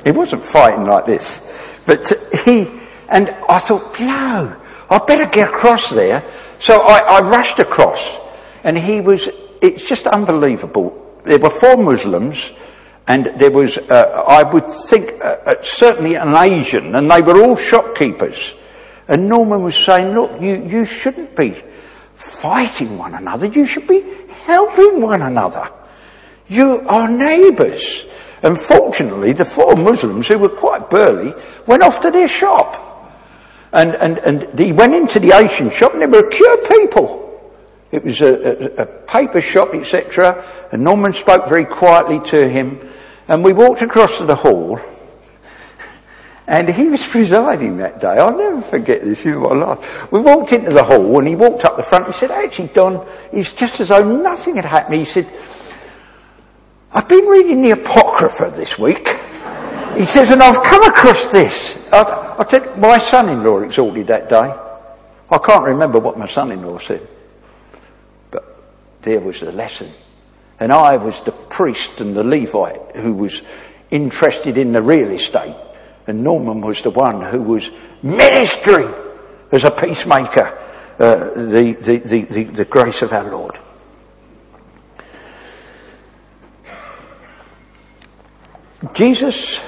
He 0.04 0.12
wasn't 0.12 0.44
fighting 0.46 0.86
like 0.86 1.06
this, 1.06 1.38
but 1.86 2.10
he, 2.46 2.64
and 3.10 3.28
I 3.48 3.58
thought, 3.58 4.00
no, 4.00 4.57
I 4.90 4.98
better 5.06 5.26
get 5.32 5.48
across 5.48 5.90
there. 5.90 6.22
So 6.60 6.74
I, 6.82 6.98
I 6.98 7.20
rushed 7.28 7.58
across, 7.60 7.98
and 8.64 8.76
he 8.76 9.00
was, 9.00 9.22
it's 9.62 9.86
just 9.88 10.06
unbelievable. 10.06 11.20
There 11.24 11.38
were 11.38 11.54
four 11.60 11.76
Muslims, 11.76 12.36
and 13.06 13.26
there 13.38 13.50
was, 13.50 13.76
uh, 13.90 14.02
I 14.28 14.42
would 14.52 14.88
think, 14.88 15.10
uh, 15.22 15.48
uh, 15.48 15.62
certainly 15.62 16.16
an 16.16 16.34
Asian, 16.36 16.94
and 16.96 17.10
they 17.10 17.20
were 17.20 17.40
all 17.42 17.56
shopkeepers. 17.56 18.36
And 19.08 19.28
Norman 19.28 19.62
was 19.62 19.76
saying, 19.88 20.12
look, 20.12 20.42
you, 20.42 20.66
you 20.68 20.84
shouldn't 20.84 21.36
be 21.36 21.62
fighting 22.42 22.98
one 22.98 23.14
another, 23.14 23.46
you 23.46 23.64
should 23.66 23.86
be 23.86 24.02
helping 24.46 25.00
one 25.00 25.22
another. 25.22 25.68
You 26.48 26.80
are 26.88 27.08
neighbours. 27.08 27.84
And 28.42 28.56
fortunately, 28.66 29.32
the 29.32 29.50
four 29.54 29.74
Muslims, 29.76 30.26
who 30.28 30.38
were 30.38 30.60
quite 30.60 30.88
burly, 30.90 31.32
went 31.66 31.82
off 31.82 32.02
to 32.02 32.10
their 32.10 32.28
shop. 32.28 32.87
And, 33.72 33.90
and, 33.94 34.18
and 34.18 34.58
he 34.58 34.72
went 34.72 34.94
into 34.94 35.20
the 35.20 35.34
Asian 35.36 35.70
shop, 35.76 35.92
and 35.92 36.00
there 36.00 36.08
were 36.08 36.28
queue 36.30 36.56
people. 36.70 37.28
It 37.92 38.04
was 38.04 38.20
a, 38.20 38.32
a, 38.32 38.84
a 38.84 38.86
paper 39.08 39.40
shop, 39.40 39.68
etc. 39.74 40.68
And 40.72 40.84
Norman 40.84 41.12
spoke 41.12 41.48
very 41.48 41.66
quietly 41.66 42.20
to 42.32 42.48
him. 42.48 42.80
And 43.28 43.44
we 43.44 43.52
walked 43.52 43.82
across 43.82 44.16
to 44.18 44.26
the 44.26 44.36
hall, 44.36 44.78
and 46.48 46.66
he 46.74 46.84
was 46.84 47.04
presiding 47.12 47.76
that 47.76 48.00
day. 48.00 48.16
I'll 48.16 48.36
never 48.36 48.66
forget 48.70 49.04
this 49.04 49.20
in 49.22 49.36
my 49.36 49.52
life. 49.52 50.08
We 50.10 50.20
walked 50.20 50.54
into 50.54 50.72
the 50.72 50.84
hall, 50.84 51.18
and 51.18 51.28
he 51.28 51.36
walked 51.36 51.64
up 51.66 51.76
the 51.76 51.84
front. 51.90 52.06
He 52.06 52.18
said, 52.18 52.30
"Actually, 52.30 52.72
Don, 52.72 53.06
it's 53.34 53.52
just 53.52 53.78
as 53.80 53.88
though 53.88 54.00
nothing 54.00 54.56
had 54.56 54.64
happened." 54.64 55.04
He 55.04 55.12
said, 55.12 55.28
"I've 56.90 57.06
been 57.06 57.26
reading 57.26 57.62
the 57.62 57.72
Apocrypha 57.72 58.56
this 58.56 58.78
week." 58.78 59.06
He 59.96 60.04
says, 60.04 60.30
"And 60.30 60.42
I've 60.42 60.62
come 60.62 60.84
across 60.84 61.32
this." 61.32 61.70
I, 61.92 62.36
I 62.38 62.44
said, 62.50 62.78
"My 62.78 62.98
son-in-law 63.10 63.60
exhorted 63.62 64.08
that 64.08 64.28
day." 64.28 64.68
I 65.30 65.38
can't 65.46 65.64
remember 65.64 66.00
what 66.00 66.18
my 66.18 66.26
son-in-law 66.26 66.78
said, 66.86 67.06
but 68.30 68.44
there 69.02 69.20
was 69.20 69.40
the 69.40 69.52
lesson. 69.52 69.92
And 70.58 70.72
I 70.72 70.96
was 70.96 71.20
the 71.24 71.32
priest 71.32 71.92
and 71.98 72.16
the 72.16 72.24
Levite 72.24 72.96
who 72.96 73.12
was 73.12 73.40
interested 73.90 74.56
in 74.56 74.72
the 74.72 74.82
real 74.82 75.10
estate. 75.10 75.56
And 76.06 76.24
Norman 76.24 76.62
was 76.62 76.82
the 76.82 76.90
one 76.90 77.30
who 77.30 77.42
was 77.42 77.62
ministering 78.02 78.92
as 79.52 79.62
a 79.64 79.70
peacemaker, 79.70 80.46
uh, 80.98 81.14
the, 81.34 81.76
the, 81.80 81.98
the, 82.08 82.34
the, 82.34 82.44
the 82.56 82.64
grace 82.64 83.02
of 83.02 83.12
our 83.12 83.30
Lord. 83.30 83.58
Jesus 88.94 89.58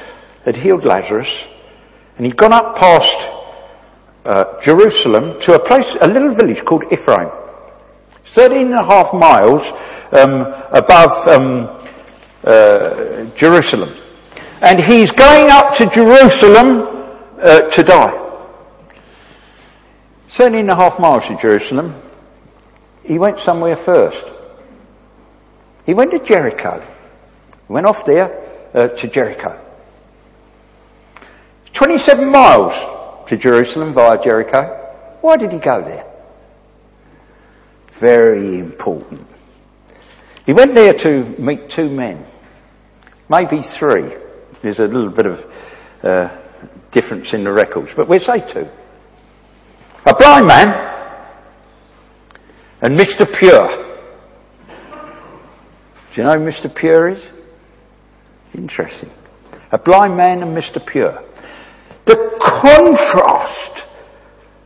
had 0.50 0.62
healed 0.62 0.84
Lazarus 0.84 1.28
and 2.16 2.26
he'd 2.26 2.36
gone 2.36 2.52
up 2.52 2.76
past 2.76 3.16
uh, 4.24 4.44
Jerusalem 4.66 5.40
to 5.42 5.54
a 5.54 5.68
place, 5.68 5.96
a 6.00 6.08
little 6.08 6.34
village 6.34 6.62
called 6.64 6.84
Ephraim. 6.92 7.30
13 8.34 8.66
and 8.66 8.74
a 8.74 8.84
half 8.84 9.12
miles 9.14 9.62
um, 10.12 10.32
above 10.72 11.28
um, 11.28 11.88
uh, 12.44 13.24
Jerusalem. 13.40 13.96
And 14.60 14.82
he's 14.86 15.10
going 15.12 15.50
up 15.50 15.74
to 15.74 15.86
Jerusalem 15.96 16.68
uh, 17.42 17.60
to 17.70 17.82
die. 17.82 18.16
13 20.36 20.58
and 20.58 20.70
a 20.70 20.76
half 20.76 20.98
miles 21.00 21.22
to 21.28 21.38
Jerusalem. 21.40 22.02
He 23.04 23.18
went 23.18 23.40
somewhere 23.40 23.76
first. 23.84 24.26
He 25.86 25.94
went 25.94 26.10
to 26.10 26.18
Jericho. 26.28 26.86
He 27.66 27.72
went 27.72 27.86
off 27.86 28.04
there 28.06 28.70
uh, 28.74 28.88
to 28.88 29.08
Jericho. 29.08 29.69
27 31.90 32.30
miles 32.30 33.26
to 33.28 33.36
Jerusalem 33.36 33.94
via 33.94 34.12
Jericho. 34.22 34.60
Why 35.22 35.36
did 35.36 35.50
he 35.50 35.58
go 35.58 35.82
there? 35.82 36.06
Very 38.00 38.60
important. 38.60 39.26
He 40.46 40.52
went 40.52 40.76
there 40.76 40.92
to 40.92 41.34
meet 41.40 41.68
two 41.74 41.88
men, 41.90 42.24
maybe 43.28 43.62
three. 43.62 44.14
There's 44.62 44.78
a 44.78 44.84
little 44.84 45.10
bit 45.10 45.26
of 45.26 45.40
uh, 46.04 46.28
difference 46.92 47.26
in 47.32 47.42
the 47.42 47.50
records, 47.50 47.90
but 47.96 48.08
we'll 48.08 48.20
say 48.20 48.38
two. 48.52 48.68
A 50.06 50.16
blind 50.16 50.46
man 50.46 50.68
and 52.82 53.00
Mr. 53.00 53.26
Pure. 53.40 53.86
Do 56.14 56.20
you 56.20 56.24
know 56.24 56.34
who 56.34 56.48
Mr. 56.48 56.72
Pure 56.72 57.16
is? 57.16 57.22
Interesting. 58.54 59.10
A 59.72 59.78
blind 59.78 60.16
man 60.16 60.42
and 60.44 60.56
Mr. 60.56 60.84
Pure. 60.84 61.24
The 62.10 62.16
contrast 62.40 63.86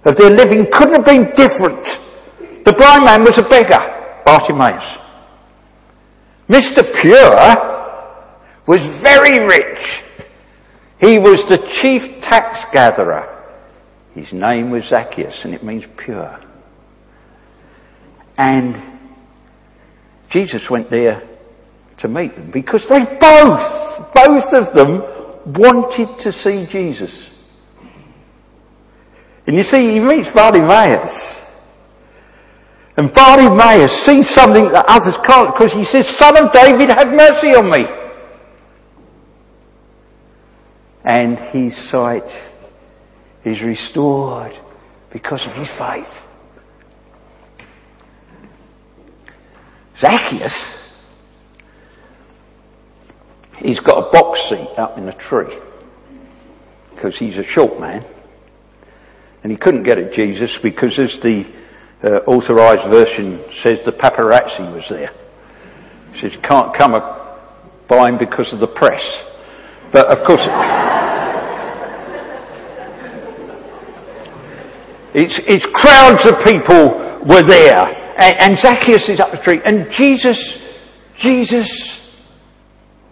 of 0.06 0.16
their 0.16 0.30
living 0.30 0.64
couldn't 0.72 0.94
have 0.94 1.04
been 1.04 1.30
different. 1.36 1.84
The 2.64 2.72
blind 2.72 3.04
man 3.04 3.20
was 3.20 3.34
a 3.36 3.46
beggar, 3.50 4.22
Bartimaeus. 4.24 4.98
Mr. 6.48 6.80
Pure 7.02 7.36
was 8.66 8.78
very 9.04 9.36
rich. 9.46 9.84
He 11.02 11.18
was 11.18 11.36
the 11.50 11.58
chief 11.82 12.22
tax 12.22 12.60
gatherer. 12.72 13.28
His 14.14 14.32
name 14.32 14.70
was 14.70 14.84
Zacchaeus, 14.84 15.44
and 15.44 15.52
it 15.52 15.62
means 15.62 15.84
pure. 15.98 16.40
And 18.38 18.98
Jesus 20.30 20.70
went 20.70 20.88
there 20.88 21.28
to 21.98 22.08
meet 22.08 22.34
them 22.36 22.50
because 22.50 22.86
they 22.88 23.00
both, 23.20 24.14
both 24.14 24.50
of 24.54 24.74
them 24.74 25.02
wanted 25.52 26.20
to 26.20 26.32
see 26.32 26.66
Jesus. 26.72 27.33
And 29.46 29.56
you 29.56 29.62
see, 29.62 29.92
he 29.92 30.00
meets 30.00 30.28
Bartimaeus. 30.34 31.36
And 32.96 33.12
Bartimaeus 33.12 34.04
sees 34.04 34.28
something 34.30 34.70
that 34.72 34.84
others 34.88 35.14
can't 35.26 35.48
because 35.58 35.72
he 35.74 35.86
says, 35.86 36.16
Son 36.16 36.38
of 36.38 36.52
David, 36.52 36.90
have 36.90 37.08
mercy 37.08 37.54
on 37.54 37.70
me. 37.70 37.84
And 41.04 41.38
his 41.50 41.90
sight 41.90 42.24
is 43.44 43.60
restored 43.60 44.52
because 45.12 45.42
of 45.46 45.54
his 45.54 45.68
faith. 45.76 46.24
Zacchaeus, 50.00 50.64
he's 53.58 53.78
got 53.80 53.98
a 53.98 54.10
box 54.10 54.40
seat 54.48 54.78
up 54.78 54.96
in 54.98 55.08
a 55.08 55.16
tree 55.28 55.58
because 56.94 57.14
he's 57.18 57.36
a 57.36 57.44
short 57.54 57.78
man. 57.78 58.04
And 59.44 59.52
he 59.52 59.58
couldn't 59.58 59.84
get 59.84 59.98
at 59.98 60.14
Jesus 60.14 60.56
because 60.56 60.98
as 60.98 61.18
the 61.18 61.44
uh, 62.02 62.20
authorized 62.26 62.90
version 62.90 63.44
says 63.52 63.78
the 63.84 63.92
paparazzi 63.92 64.74
was 64.74 64.88
there. 64.88 65.12
He 66.14 66.20
says, 66.20 66.32
can't 66.42 66.74
come 66.74 66.94
by 67.86 68.08
him 68.08 68.16
because 68.18 68.54
of 68.54 68.60
the 68.60 68.68
press. 68.68 69.04
But 69.92 70.10
of 70.10 70.26
course, 70.26 70.40
it's, 75.14 75.38
it's 75.46 75.66
crowds 75.74 76.26
of 76.30 76.42
people 76.46 77.20
were 77.26 77.42
there. 77.46 77.84
And, 78.18 78.34
and 78.40 78.58
Zacchaeus 78.60 79.10
is 79.10 79.20
up 79.20 79.30
the 79.30 79.42
tree. 79.44 79.60
And 79.62 79.92
Jesus, 79.92 80.54
Jesus 81.18 81.90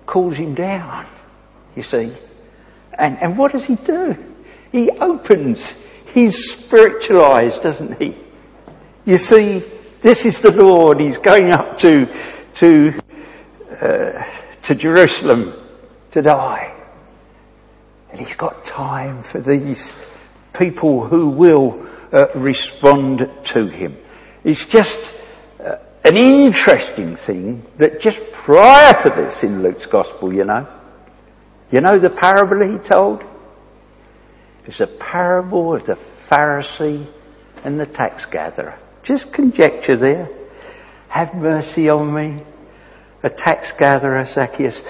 calls 0.07 0.35
him 0.37 0.55
down, 0.55 1.07
you 1.77 1.83
see. 1.83 2.17
And, 2.99 3.19
and 3.21 3.37
what 3.37 3.53
does 3.53 3.65
he 3.65 3.77
do? 3.77 4.15
He 4.71 4.89
opens 4.99 5.75
his 6.15 6.51
spiritual 6.51 7.25
eyes, 7.25 7.59
doesn't 7.63 8.01
he? 8.01 8.17
You 9.05 9.19
see, 9.19 9.63
this 10.03 10.25
is 10.25 10.39
the 10.41 10.53
Lord. 10.53 10.99
He's 11.01 11.19
going 11.19 11.53
up 11.53 11.79
to, 11.79 12.07
to, 12.61 13.01
uh, 13.81 14.23
to 14.63 14.75
Jerusalem 14.75 15.55
to 16.13 16.23
die. 16.23 16.79
And 18.11 18.21
he's 18.21 18.37
got 18.37 18.65
time 18.65 19.25
for 19.25 19.41
these 19.41 19.93
people 20.59 21.09
who 21.09 21.29
will 21.29 21.87
uh, 22.13 22.27
respond 22.37 23.23
to 23.55 23.69
him. 23.69 23.97
It's 24.45 24.67
just 24.67 25.01
uh, 25.59 25.77
an 26.05 26.17
interesting 26.17 27.17
thing 27.17 27.67
that 27.79 28.01
just 28.03 28.19
prior 28.45 28.93
to 28.93 29.11
this 29.17 29.43
in 29.43 29.63
Luke's 29.63 29.87
Gospel, 29.87 30.33
you 30.33 30.45
know, 30.45 30.67
you 31.71 31.81
know 31.81 31.97
the 31.97 32.11
parable 32.11 32.79
he 32.79 32.89
told? 32.89 33.23
It's 34.67 34.81
a 34.81 34.87
parable 34.87 35.77
of 35.77 35.87
the 35.87 35.99
Pharisee 36.31 37.13
and 37.65 37.79
the 37.79 37.87
tax 37.87 38.25
gatherer. 38.31 38.79
Just 39.03 39.33
conjecture 39.33 39.97
there. 39.99 40.29
Have 41.09 41.35
mercy 41.35 41.89
on 41.89 42.15
me. 42.15 42.45
A 43.23 43.31
tax 43.31 43.73
gatherer, 43.79 44.27
Zacchaeus. 44.33 44.81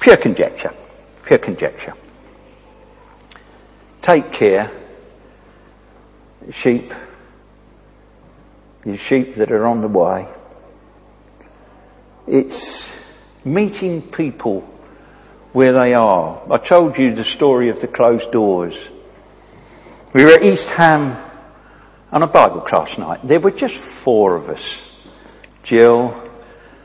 Pure 0.00 0.16
conjecture. 0.22 0.72
Pure 1.26 1.38
conjecture. 1.40 1.94
Take 4.02 4.32
care. 4.32 4.70
Sheep. 6.50 6.92
The 8.84 8.96
sheep 8.96 9.36
that 9.36 9.50
are 9.50 9.66
on 9.66 9.80
the 9.80 9.88
way. 9.88 10.28
It's 12.28 12.88
meeting 13.44 14.02
people 14.02 14.68
where 15.56 15.72
they 15.72 15.94
are. 15.94 16.42
I 16.52 16.58
told 16.58 16.98
you 16.98 17.14
the 17.14 17.24
story 17.34 17.70
of 17.70 17.80
the 17.80 17.86
closed 17.86 18.30
doors. 18.30 18.74
We 20.12 20.22
were 20.22 20.32
at 20.32 20.44
East 20.44 20.68
Ham 20.68 21.16
on 22.12 22.22
a 22.22 22.26
Bible 22.26 22.60
class 22.60 22.90
night. 22.98 23.26
There 23.26 23.40
were 23.40 23.52
just 23.52 23.82
four 24.04 24.36
of 24.36 24.50
us. 24.50 24.62
Jill 25.64 26.12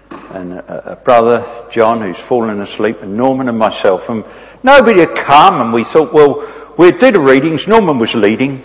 and 0.09 0.53
a, 0.53 0.93
a 0.93 0.95
brother, 0.95 1.67
John, 1.77 1.99
who's 2.01 2.25
fallen 2.29 2.61
asleep, 2.61 2.95
and 3.01 3.17
Norman 3.17 3.49
and 3.49 3.57
myself. 3.57 4.07
And 4.07 4.23
nobody 4.63 5.01
had 5.01 5.27
come, 5.27 5.59
and 5.59 5.73
we 5.73 5.83
thought, 5.83 6.13
well, 6.13 6.73
we'd 6.77 6.97
do 7.01 7.11
the 7.11 7.23
readings. 7.23 7.67
Norman 7.67 7.99
was 7.99 8.15
leading. 8.15 8.63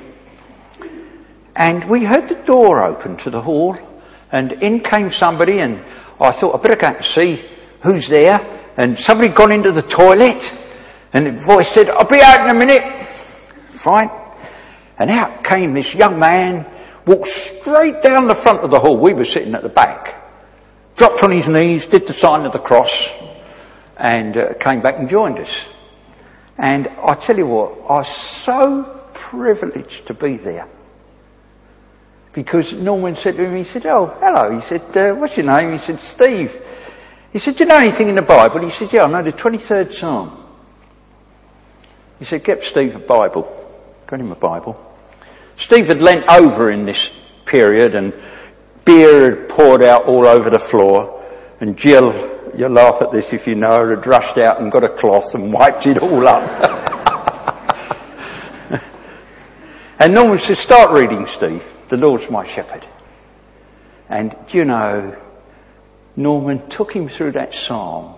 And 1.56 1.90
we 1.90 2.04
heard 2.04 2.28
the 2.28 2.44
door 2.46 2.86
open 2.86 3.16
to 3.24 3.30
the 3.30 3.42
hall, 3.42 3.76
and 4.30 4.52
in 4.52 4.84
came 4.88 5.10
somebody, 5.10 5.58
and 5.58 5.80
I 6.20 6.38
thought, 6.38 6.54
I 6.54 6.62
better 6.62 6.80
go 6.80 6.96
and 6.96 7.06
see 7.12 7.44
who's 7.82 8.06
there. 8.06 8.65
And 8.76 8.98
somebody 9.00 9.32
gone 9.32 9.52
into 9.52 9.72
the 9.72 9.82
toilet, 9.82 10.42
and 11.14 11.26
the 11.26 11.44
voice 11.46 11.68
said, 11.72 11.88
I'll 11.88 12.08
be 12.08 12.20
out 12.20 12.48
in 12.48 12.56
a 12.56 12.58
minute. 12.58 12.82
Fine. 13.82 14.10
And 14.98 15.10
out 15.10 15.44
came 15.44 15.72
this 15.74 15.94
young 15.94 16.18
man, 16.18 16.66
walked 17.06 17.28
straight 17.28 18.02
down 18.02 18.28
the 18.28 18.40
front 18.42 18.60
of 18.64 18.70
the 18.70 18.80
hall. 18.80 18.98
We 19.00 19.14
were 19.14 19.24
sitting 19.24 19.54
at 19.54 19.62
the 19.62 19.68
back. 19.68 20.14
Dropped 20.98 21.22
on 21.22 21.30
his 21.30 21.48
knees, 21.48 21.86
did 21.86 22.06
the 22.06 22.12
sign 22.12 22.46
of 22.46 22.52
the 22.52 22.58
cross, 22.58 22.92
and 23.98 24.36
uh, 24.36 24.54
came 24.66 24.82
back 24.82 24.98
and 24.98 25.08
joined 25.08 25.38
us. 25.38 25.50
And 26.58 26.88
I 26.88 27.14
tell 27.26 27.36
you 27.36 27.46
what, 27.46 27.72
I 27.88 27.98
was 28.00 28.42
so 28.44 29.02
privileged 29.14 30.06
to 30.06 30.14
be 30.14 30.38
there. 30.38 30.68
Because 32.34 32.72
Norman 32.74 33.16
said 33.22 33.36
to 33.36 33.44
him, 33.44 33.62
he 33.62 33.70
said, 33.70 33.86
oh, 33.86 34.14
hello. 34.20 34.60
He 34.60 34.68
said, 34.68 34.96
uh, 34.96 35.14
what's 35.14 35.36
your 35.36 35.50
name? 35.50 35.78
He 35.78 35.84
said, 35.86 36.00
Steve. 36.00 36.50
He 37.36 37.40
said, 37.40 37.56
do 37.56 37.64
you 37.64 37.66
know 37.66 37.76
anything 37.76 38.08
in 38.08 38.14
the 38.14 38.22
Bible? 38.22 38.66
He 38.66 38.74
said, 38.74 38.88
yeah, 38.94 39.04
I 39.04 39.10
know 39.10 39.22
the 39.22 39.36
23rd 39.36 40.00
Psalm. 40.00 40.42
He 42.18 42.24
said, 42.24 42.42
get 42.42 42.60
Steve 42.70 42.94
a 42.94 42.98
Bible. 42.98 43.44
Got 44.06 44.20
him 44.20 44.32
a 44.32 44.36
Bible. 44.36 44.74
Steve 45.58 45.84
had 45.84 46.00
leant 46.00 46.24
over 46.30 46.72
in 46.72 46.86
this 46.86 47.10
period 47.52 47.94
and 47.94 48.14
beer 48.86 49.24
had 49.24 49.50
poured 49.50 49.84
out 49.84 50.06
all 50.06 50.26
over 50.26 50.48
the 50.48 50.66
floor 50.70 51.22
and 51.60 51.76
Jill, 51.76 52.10
you'll 52.56 52.72
laugh 52.72 53.02
at 53.02 53.12
this 53.12 53.30
if 53.34 53.46
you 53.46 53.54
know 53.54 53.68
her, 53.68 53.94
had 53.96 54.06
rushed 54.06 54.38
out 54.38 54.62
and 54.62 54.72
got 54.72 54.86
a 54.86 54.96
cloth 54.98 55.34
and 55.34 55.52
wiped 55.52 55.84
it 55.84 55.98
all 55.98 56.26
up. 56.26 56.40
and 60.00 60.14
Norman 60.14 60.40
said, 60.40 60.56
start 60.56 60.88
reading 60.96 61.26
Steve, 61.28 61.60
the 61.90 61.96
Lord's 61.98 62.30
my 62.30 62.46
shepherd. 62.54 62.86
And 64.08 64.34
do 64.50 64.56
you 64.56 64.64
know, 64.64 65.25
Norman 66.16 66.68
took 66.70 66.92
him 66.92 67.08
through 67.08 67.32
that 67.32 67.54
psalm 67.54 68.16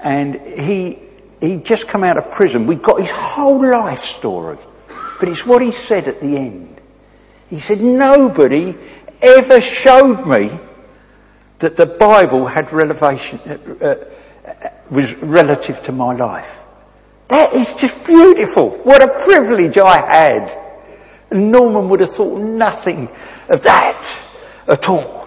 and 0.00 0.34
he, 0.34 0.98
he'd 1.40 1.64
just 1.64 1.86
come 1.88 2.04
out 2.04 2.16
of 2.18 2.32
prison. 2.32 2.66
We 2.66 2.76
got 2.76 3.00
his 3.00 3.10
whole 3.12 3.68
life 3.70 4.04
story. 4.18 4.58
But 5.18 5.28
it's 5.28 5.44
what 5.44 5.62
he 5.62 5.72
said 5.86 6.06
at 6.06 6.20
the 6.20 6.36
end. 6.36 6.80
He 7.48 7.60
said, 7.60 7.80
nobody 7.80 8.74
ever 9.20 9.60
showed 9.84 10.26
me 10.26 10.60
that 11.60 11.76
the 11.76 11.96
Bible 11.98 12.46
had 12.46 12.72
relevation, 12.72 13.40
uh, 13.40 13.86
uh, 13.86 14.70
was 14.90 15.06
relative 15.22 15.84
to 15.86 15.92
my 15.92 16.14
life. 16.14 16.48
That 17.30 17.54
is 17.54 17.72
just 17.72 17.96
beautiful. 18.04 18.78
What 18.84 19.02
a 19.02 19.24
privilege 19.24 19.76
I 19.76 19.96
had. 19.96 20.64
And 21.30 21.50
Norman 21.50 21.90
would 21.90 22.00
have 22.00 22.14
thought 22.14 22.40
nothing 22.40 23.08
of 23.50 23.62
that 23.62 24.18
at 24.68 24.88
all. 24.88 25.17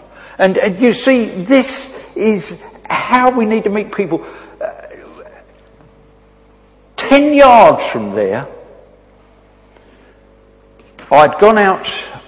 And, 0.41 0.57
and 0.57 0.81
you 0.81 0.93
see, 0.93 1.45
this 1.47 1.91
is 2.15 2.51
how 2.89 3.37
we 3.37 3.45
need 3.45 3.63
to 3.65 3.69
meet 3.69 3.93
people. 3.93 4.25
Uh, 4.59 4.71
ten 6.97 7.35
yards 7.35 7.91
from 7.93 8.15
there, 8.15 8.47
I'd 11.11 11.39
gone 11.39 11.59
out 11.59 11.85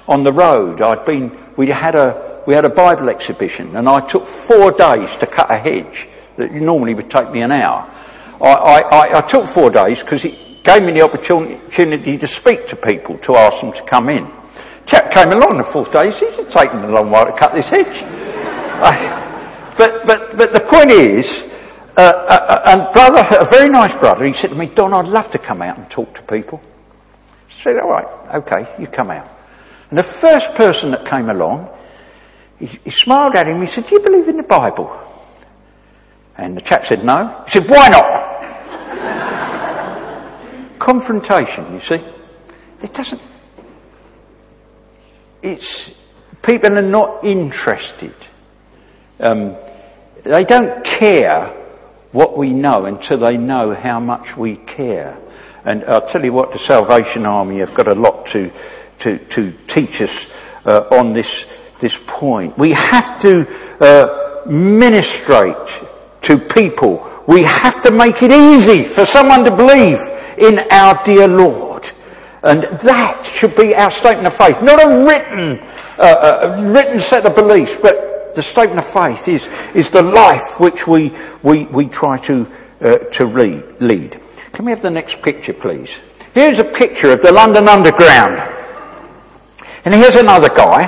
on 0.08 0.24
the 0.24 0.32
road. 0.32 0.82
I'd 0.84 1.06
been, 1.08 1.54
we 1.58 1.70
had 1.70 1.96
a, 1.96 2.44
we 2.46 2.54
had 2.54 2.66
a 2.66 2.70
Bible 2.70 3.10
exhibition 3.10 3.76
and 3.76 3.90
I 3.90 4.08
took 4.12 4.28
four 4.28 4.72
days 4.72 5.16
to 5.18 5.28
cut 5.36 5.50
a 5.50 5.58
hedge 5.58 6.08
that 6.38 6.52
normally 6.52 6.94
would 6.94 7.10
take 7.10 7.32
me 7.32 7.42
an 7.42 7.52
hour. 7.52 7.90
I, 8.42 8.82
I, 8.92 9.02
I 9.18 9.32
took 9.32 9.48
four 9.54 9.72
days 9.72 9.98
because 10.04 10.24
it 10.24 10.64
gave 10.64 10.82
me 10.82 10.94
the 10.98 11.04
opportunity 11.04 12.18
to 12.18 12.28
speak 12.28 12.68
to 12.68 12.76
people, 12.76 13.18
to 13.20 13.38
ask 13.38 13.62
them 13.62 13.72
to 13.72 13.82
come 13.90 14.10
in. 14.10 14.43
Chap 14.86 15.12
came 15.16 15.32
along 15.32 15.58
the 15.58 15.70
fourth 15.72 15.92
day, 15.94 16.12
he 16.12 16.14
said, 16.20 16.36
it's 16.40 16.54
taken 16.54 16.84
a 16.84 16.92
long 16.92 17.10
while 17.10 17.26
to 17.26 17.36
cut 17.40 17.52
this 17.56 17.68
hedge. 17.72 17.98
I, 18.84 19.24
but, 19.78 20.06
but, 20.06 20.38
but 20.38 20.54
the 20.54 20.64
point 20.72 20.92
is, 20.92 21.44
uh, 21.96 22.02
uh, 22.02 22.38
uh, 22.50 22.72
and 22.74 22.94
brother, 22.94 23.22
a 23.22 23.50
very 23.52 23.70
nice 23.70 23.94
brother, 24.00 24.26
he 24.26 24.34
said 24.42 24.50
to 24.50 24.56
me, 24.56 24.72
Don, 24.76 24.94
I'd 24.94 25.06
love 25.06 25.32
to 25.32 25.40
come 25.40 25.62
out 25.62 25.78
and 25.78 25.90
talk 25.90 26.14
to 26.16 26.22
people. 26.24 26.62
I 27.50 27.64
said, 27.64 27.74
all 27.82 27.90
right, 27.90 28.42
okay, 28.42 28.82
you 28.82 28.88
come 28.88 29.12
out. 29.12 29.30
And 29.90 30.00
the 30.00 30.04
first 30.04 30.50
person 30.58 30.92
that 30.92 31.06
came 31.10 31.30
along, 31.30 31.70
he, 32.60 32.66
he 32.84 32.92
smiled 32.92 33.36
at 33.36 33.48
him, 33.48 33.62
he 33.62 33.68
said, 33.74 33.84
do 33.84 33.92
you 33.92 34.02
believe 34.04 34.28
in 34.28 34.38
the 34.38 34.44
Bible? 34.44 34.90
And 36.36 36.58
the 36.58 36.62
chap 36.62 36.82
said, 36.90 37.06
no. 37.06 37.44
He 37.46 37.52
said, 37.52 37.70
why 37.70 37.90
not? 37.90 38.06
Confrontation, 40.80 41.74
you 41.76 41.82
see. 41.88 42.02
It 42.84 42.94
doesn't. 42.94 43.22
It's 45.44 45.90
people 46.42 46.72
are 46.74 46.90
not 46.90 47.24
interested. 47.26 48.16
Um, 49.20 49.56
they 50.24 50.44
don't 50.48 50.86
care 51.02 51.60
what 52.12 52.38
we 52.38 52.52
know 52.52 52.86
until 52.86 53.20
they 53.26 53.38
know 53.38 53.76
how 53.76 54.00
much 54.00 54.38
we 54.38 54.56
care. 54.56 55.20
And 55.66 55.84
I'll 55.86 56.12
tell 56.12 56.24
you 56.24 56.34
what, 56.34 56.52
the 56.54 56.60
Salvation 56.60 57.26
Army 57.26 57.60
have 57.60 57.76
got 57.76 57.88
a 57.88 58.00
lot 58.00 58.28
to 58.28 58.52
to, 59.02 59.18
to 59.18 59.52
teach 59.68 60.02
us 60.02 60.26
uh, 60.66 60.98
on 60.98 61.14
this 61.14 61.46
this 61.82 61.98
point. 62.08 62.58
We 62.58 62.72
have 62.72 63.20
to 63.22 63.34
uh, 63.82 64.46
ministrate 64.48 65.68
to 66.24 66.38
people. 66.56 67.24
We 67.28 67.44
have 67.44 67.82
to 67.84 67.92
make 67.92 68.22
it 68.22 68.32
easy 68.32 68.94
for 68.94 69.06
someone 69.14 69.44
to 69.46 69.56
believe 69.56 70.00
in 70.38 70.60
our 70.72 71.04
dear 71.06 71.28
Lord. 71.28 71.63
And 72.44 72.60
that 72.84 73.40
should 73.40 73.56
be 73.56 73.74
our 73.76 73.92
statement 74.04 74.28
of 74.28 74.36
faith. 74.38 74.60
Not 74.62 74.84
a 74.84 75.00
written, 75.08 75.64
uh, 75.96 76.04
uh, 76.04 76.62
written 76.76 77.00
set 77.10 77.24
of 77.24 77.36
beliefs, 77.40 77.80
but 77.82 78.36
the 78.36 78.44
statement 78.52 78.84
of 78.84 78.92
faith 78.92 79.28
is, 79.28 79.48
is 79.76 79.90
the 79.92 80.04
life 80.04 80.60
which 80.60 80.86
we, 80.86 81.16
we, 81.44 81.68
we 81.72 81.88
try 81.88 82.20
to, 82.28 82.44
uh, 82.84 82.98
to 83.16 83.24
lead, 83.26 83.64
lead. 83.80 84.20
Can 84.54 84.66
we 84.66 84.72
have 84.72 84.82
the 84.82 84.90
next 84.90 85.16
picture, 85.24 85.54
please? 85.54 85.90
Here's 86.36 86.60
a 86.60 86.68
picture 86.78 87.12
of 87.12 87.22
the 87.22 87.32
London 87.32 87.70
Underground. 87.70 88.36
And 89.86 89.96
here's 89.96 90.16
another 90.16 90.50
guy. 90.50 90.84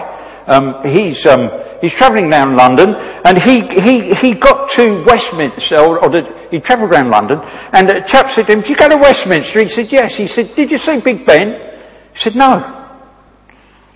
Um, 0.47 0.83
he's, 0.91 1.25
um, 1.25 1.49
he's 1.81 1.93
travelling 1.93 2.31
around 2.31 2.55
London, 2.55 2.89
and 3.25 3.35
he, 3.45 3.61
he, 3.83 4.11
he 4.21 4.33
got 4.39 4.69
to 4.77 5.03
Westminster, 5.07 5.79
or, 5.79 6.03
or 6.03 6.09
the, 6.09 6.49
he 6.51 6.59
travelled 6.59 6.93
around 6.93 7.11
London, 7.11 7.39
and 7.73 7.89
a 7.89 8.05
chap 8.07 8.29
said 8.31 8.47
to 8.47 8.53
him, 8.53 8.61
do 8.61 8.69
you 8.69 8.75
go 8.75 8.87
to 8.87 8.97
Westminster? 8.97 9.65
He 9.65 9.73
said, 9.73 9.87
yes. 9.91 10.13
He 10.15 10.27
said, 10.27 10.55
did 10.55 10.71
you 10.71 10.77
see 10.77 11.01
Big 11.03 11.25
Ben? 11.25 11.47
He 12.13 12.19
said, 12.19 12.35
no. 12.35 12.53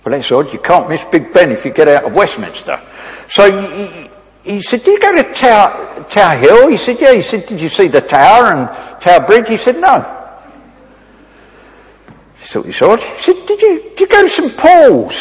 Well, 0.04 0.16
that's 0.16 0.30
odd. 0.32 0.52
You 0.52 0.60
can't 0.66 0.88
miss 0.88 1.04
Big 1.12 1.32
Ben 1.34 1.52
if 1.52 1.64
you 1.64 1.72
get 1.72 1.88
out 1.88 2.04
of 2.04 2.12
Westminster. 2.12 2.76
So 3.28 3.44
he, 3.44 4.54
he 4.54 4.60
said, 4.62 4.84
do 4.84 4.92
you 4.92 5.00
go 5.00 5.12
to 5.12 5.34
Tower, 5.34 6.06
Tower 6.14 6.36
Hill? 6.40 6.68
He 6.70 6.78
said, 6.78 6.96
yeah. 7.04 7.14
He 7.14 7.22
said, 7.22 7.46
did 7.48 7.60
you 7.60 7.68
see 7.68 7.88
the 7.88 8.00
Tower 8.00 8.52
and 8.52 9.04
Tower 9.04 9.26
Bridge? 9.26 9.48
He 9.48 9.58
said, 9.58 9.76
no. 9.76 10.16
He 12.40 12.46
thought 12.46 12.66
he 12.66 12.72
saw 12.72 12.94
it. 12.94 13.00
He 13.18 13.22
said, 13.22 13.46
did 13.46 13.60
you, 13.60 13.82
did 13.96 14.00
you 14.00 14.06
go 14.06 14.22
to 14.22 14.30
St 14.30 14.56
Paul's? 14.58 15.14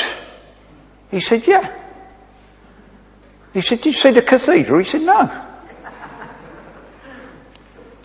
He 1.11 1.19
said, 1.19 1.43
yeah. 1.45 1.78
He 3.53 3.61
said, 3.61 3.81
did 3.81 3.93
you 3.93 3.93
see 3.93 4.11
the 4.11 4.21
cathedral? 4.21 4.83
He 4.83 4.89
said, 4.89 5.01
no. 5.01 5.45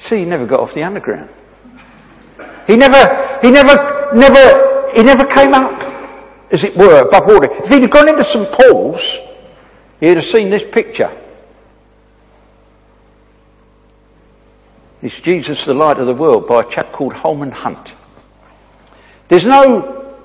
See, 0.08 0.18
he 0.18 0.24
never 0.24 0.46
got 0.46 0.60
off 0.60 0.74
the 0.74 0.82
underground. 0.82 1.30
He 2.66 2.76
never, 2.76 3.40
he 3.42 3.50
never, 3.50 4.12
never, 4.14 4.92
he 4.96 5.02
never 5.02 5.24
came 5.34 5.52
up, 5.52 5.80
as 6.52 6.62
it 6.64 6.76
were, 6.76 6.98
above 6.98 7.26
water. 7.26 7.48
If 7.64 7.68
he'd 7.72 7.90
gone 7.90 8.08
into 8.08 8.24
St 8.32 8.48
Paul's, 8.58 9.02
he'd 10.00 10.16
have 10.16 10.34
seen 10.34 10.50
this 10.50 10.62
picture. 10.72 11.20
It's 15.02 15.20
Jesus, 15.20 15.62
the 15.66 15.74
light 15.74 15.98
of 15.98 16.06
the 16.06 16.14
world, 16.14 16.48
by 16.48 16.60
a 16.60 16.74
chap 16.74 16.92
called 16.92 17.12
Holman 17.12 17.52
Hunt. 17.52 17.90
There's 19.28 19.44
no 19.44 20.16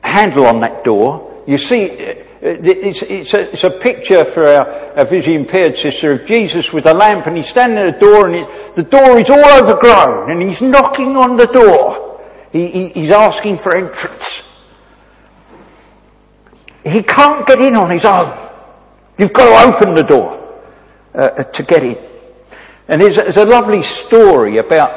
handle 0.00 0.46
on 0.46 0.60
that 0.60 0.84
door. 0.84 1.42
You 1.46 1.58
see, 1.58 2.24
it's, 2.40 3.02
it's, 3.02 3.32
a, 3.34 3.40
it's 3.52 3.64
a, 3.64 3.78
picture 3.82 4.22
for 4.32 4.46
our, 4.46 4.94
our 4.98 5.06
visually 5.10 5.34
impaired 5.34 5.74
sister 5.82 6.08
of 6.14 6.26
Jesus 6.30 6.70
with 6.72 6.86
a 6.86 6.94
lamp 6.94 7.26
and 7.26 7.36
he's 7.36 7.50
standing 7.50 7.78
at 7.78 7.98
the 7.98 8.00
door 8.00 8.28
and 8.28 8.36
it, 8.36 8.76
the 8.76 8.86
door 8.86 9.18
is 9.18 9.26
all 9.26 9.42
overgrown 9.58 10.30
and 10.30 10.48
he's 10.48 10.60
knocking 10.60 11.18
on 11.18 11.36
the 11.36 11.46
door. 11.46 12.22
He, 12.52 12.70
he, 12.70 12.88
he's 12.94 13.14
asking 13.14 13.58
for 13.58 13.76
entrance. 13.76 14.42
He 16.84 17.02
can't 17.02 17.46
get 17.46 17.60
in 17.60 17.74
on 17.74 17.90
his 17.90 18.04
own. 18.04 18.48
You've 19.18 19.32
got 19.32 19.50
to 19.50 19.74
open 19.74 19.94
the 19.94 20.04
door 20.04 20.62
uh, 21.14 21.28
to 21.42 21.62
get 21.64 21.82
in. 21.82 21.96
And 22.88 23.02
there's, 23.02 23.16
there's 23.16 23.44
a 23.44 23.48
lovely 23.48 23.82
story 24.06 24.58
about 24.58 24.88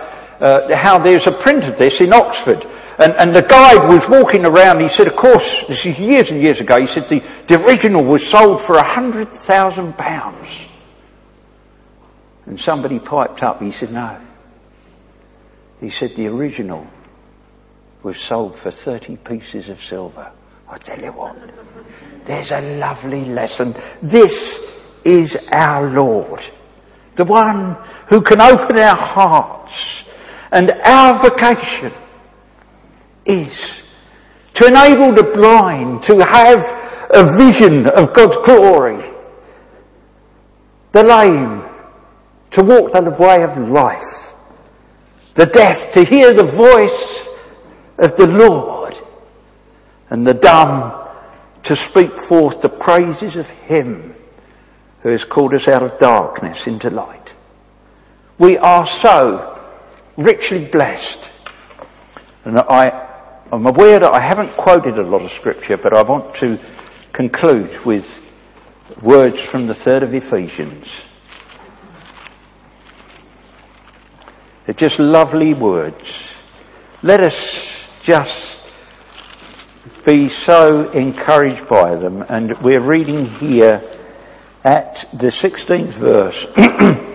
uh, 0.42 0.70
how 0.82 1.00
there's 1.04 1.26
a 1.26 1.42
print 1.44 1.64
of 1.66 1.80
this 1.80 2.00
in 2.02 2.14
Oxford 2.14 2.64
and, 3.02 3.14
and 3.20 3.36
the 3.36 3.42
guide 3.42 3.90
was 3.90 4.02
walking 4.10 4.46
around, 4.46 4.82
he 4.82 4.90
said, 4.90 5.08
of 5.08 5.16
course, 5.16 5.48
this 5.68 5.80
is 5.80 5.98
years 5.98 6.30
and 6.30 6.46
years 6.46 6.60
ago, 6.60 6.78
he 6.80 6.88
said 6.92 7.04
the, 7.10 7.20
the 7.50 7.64
original 7.64 8.04
was 8.04 8.28
sold 8.28 8.62
for 8.66 8.76
a 8.76 8.88
hundred 8.88 9.34
thousand 9.34 9.94
pounds. 9.98 10.48
And 12.46 12.60
somebody 12.60 13.00
piped 13.00 13.42
up, 13.44 13.62
he 13.62 13.72
said, 13.80 13.92
no. 13.92 14.20
He 15.80 15.92
said 16.00 16.12
the 16.16 16.28
original 16.28 16.86
was 18.04 18.18
sold 18.28 18.60
for 18.62 18.72
30 18.72 19.18
pieces 19.18 19.70
of 19.70 19.78
silver. 19.90 20.32
I 20.70 20.78
tell 20.78 21.00
you 21.00 21.12
what, 21.12 21.36
there's 22.26 22.52
a 22.52 22.62
lovely 22.78 23.26
lesson. 23.26 23.76
This 24.02 24.58
is 25.04 25.36
our 25.56 25.90
Lord. 25.90 26.42
The 27.18 27.26
one 27.26 27.76
who 28.10 28.22
can 28.22 28.42
open 28.42 28.80
our 28.80 28.98
hearts 28.98 30.04
and 30.52 30.72
our 30.86 31.22
vocation 31.22 31.94
is 33.26 33.82
to 34.56 34.68
enable 34.68 35.14
the 35.14 35.32
blind 35.40 36.04
to 36.10 36.18
have 36.32 36.58
a 37.14 37.38
vision 37.38 37.86
of 37.98 38.14
God's 38.14 38.38
glory, 38.46 39.12
the 40.94 41.04
lame 41.04 41.64
to 42.52 42.66
walk 42.66 42.92
the 42.92 43.16
way 43.20 43.44
of 43.44 43.70
life, 43.70 44.34
the 45.36 45.46
deaf 45.46 45.94
to 45.94 46.06
hear 46.10 46.32
the 46.32 46.52
voice 46.58 47.26
of 48.00 48.18
the 48.18 48.28
Lord, 48.28 48.96
and 50.10 50.28
the 50.28 50.34
dumb 50.34 50.98
to 51.64 51.76
speak 51.76 52.20
forth 52.20 52.62
the 52.62 52.70
praises 52.70 53.36
of 53.38 53.46
Him 53.68 54.16
who 55.04 55.12
has 55.12 55.24
called 55.30 55.54
us 55.54 55.66
out 55.72 55.84
of 55.84 56.00
darkness 56.00 56.60
into 56.66 56.90
light. 56.90 57.30
We 58.38 58.58
are 58.58 58.88
so 58.88 59.60
richly 60.18 60.70
blessed. 60.72 61.20
And 62.44 62.58
I 62.58 63.11
I'm 63.54 63.66
aware 63.66 64.00
that 64.00 64.14
I 64.14 64.22
haven't 64.26 64.56
quoted 64.56 64.98
a 64.98 65.04
lot 65.04 65.26
of 65.26 65.32
scripture, 65.34 65.76
but 65.76 65.94
I 65.94 66.04
want 66.04 66.36
to 66.36 66.58
conclude 67.12 67.86
with 67.86 68.08
words 69.04 69.42
from 69.50 69.68
the 69.68 69.74
third 69.74 70.04
of 70.04 70.14
Ephesians. 70.14 70.88
They're 74.66 74.76
just 74.76 75.00
lovely 75.00 75.54
words. 75.54 76.24
Let 77.04 77.26
us 77.26 77.72
just 78.08 78.58
be 80.06 80.30
so 80.30 80.90
encouraged 80.92 81.68
by 81.68 81.96
them. 81.96 82.24
And 82.30 82.54
we're 82.64 82.88
reading 82.88 83.26
here 83.32 83.82
at 84.64 85.08
the 85.12 85.28
16th 85.28 85.96
verse. 85.96 86.48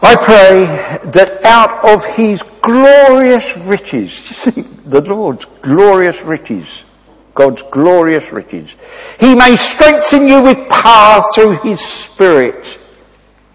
I 0.00 0.14
pray 0.24 0.62
that 1.10 1.40
out 1.44 1.86
of 1.86 2.02
his 2.16 2.40
glorious 2.68 3.56
riches, 3.64 4.12
see, 4.42 4.62
the 4.84 5.00
Lord's 5.08 5.44
glorious 5.62 6.20
riches, 6.22 6.84
God's 7.34 7.62
glorious 7.72 8.30
riches, 8.30 8.70
he 9.20 9.34
may 9.34 9.56
strengthen 9.56 10.28
you 10.28 10.42
with 10.42 10.68
power 10.68 11.22
through 11.34 11.60
his 11.64 11.80
spirit 11.80 12.66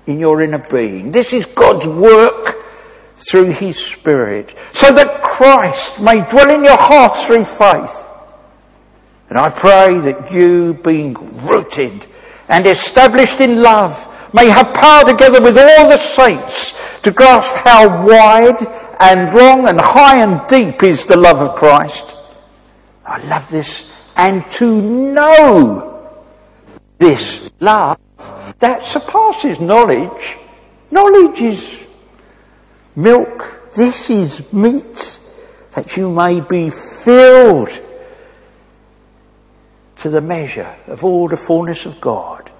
in 0.07 0.19
your 0.19 0.41
inner 0.41 0.65
being. 0.71 1.11
This 1.11 1.31
is 1.31 1.43
God's 1.55 1.85
work 1.85 2.55
through 3.17 3.53
his 3.53 3.77
spirit, 3.77 4.51
so 4.73 4.87
that 4.87 5.21
Christ 5.23 5.91
may 6.01 6.15
dwell 6.15 6.51
in 6.51 6.63
your 6.63 6.79
hearts 6.79 7.25
through 7.25 7.45
faith. 7.45 7.95
And 9.29 9.37
I 9.37 9.49
pray 9.49 10.11
that 10.11 10.31
you, 10.31 10.73
being 10.83 11.13
rooted 11.45 12.07
and 12.49 12.67
established 12.67 13.39
in 13.39 13.61
love, 13.61 13.93
may 14.33 14.47
have 14.47 14.73
power 14.81 15.03
together 15.07 15.39
with 15.43 15.57
all 15.57 15.89
the 15.89 16.01
saints 16.17 16.73
to 17.03 17.11
grasp 17.11 17.51
how 17.65 18.05
wide 18.05 18.82
and 18.99 19.33
long 19.33 19.67
and 19.67 19.79
high 19.81 20.21
and 20.21 20.47
deep 20.47 20.83
is 20.83 21.05
the 21.05 21.17
love 21.17 21.37
of 21.37 21.55
Christ. 21.55 22.05
I 23.05 23.23
love 23.25 23.49
this. 23.49 23.83
And 24.15 24.49
to 24.51 24.65
know 24.65 26.11
this 26.99 27.41
love 27.59 27.97
that 28.59 28.85
surpasses 28.85 29.59
knowledge. 29.59 30.37
Knowledge 30.91 31.41
is 31.41 31.87
milk. 32.95 33.73
This 33.75 34.09
is 34.09 34.41
meat 34.53 35.19
that 35.75 35.97
you 35.97 36.09
may 36.09 36.39
be 36.47 36.69
filled 37.03 37.69
to 39.97 40.09
the 40.09 40.21
measure 40.21 40.77
of 40.87 41.03
all 41.03 41.27
the 41.27 41.37
fullness 41.37 41.85
of 41.85 41.99
God. 41.99 42.51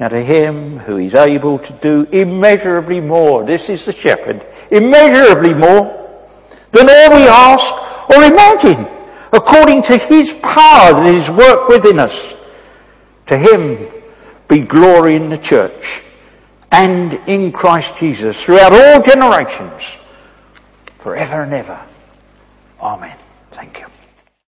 Now 0.00 0.08
to 0.08 0.20
him 0.20 0.78
who 0.78 0.98
is 0.98 1.14
able 1.14 1.58
to 1.58 1.78
do 1.82 2.06
immeasurably 2.12 3.00
more, 3.00 3.44
this 3.44 3.68
is 3.68 3.84
the 3.84 3.92
shepherd, 3.92 4.46
immeasurably 4.70 5.54
more 5.54 5.98
than 6.72 6.88
all 6.88 7.16
we 7.16 7.26
ask 7.26 7.72
or 8.14 8.22
imagine, 8.22 8.86
according 9.32 9.82
to 9.82 9.98
his 10.08 10.32
power 10.32 10.94
that 10.94 11.14
is 11.16 11.28
worked 11.28 11.68
within 11.68 11.98
us. 11.98 12.16
To 13.26 13.38
him 13.38 13.88
be 14.48 14.60
glory 14.60 15.16
in 15.16 15.30
the 15.30 15.38
church 15.38 16.02
and 16.70 17.12
in 17.28 17.52
Christ 17.52 17.94
Jesus 17.98 18.40
throughout 18.40 18.72
all 18.72 19.02
generations, 19.02 19.82
forever 21.02 21.42
and 21.42 21.54
ever. 21.54 21.84
Amen. 22.80 23.18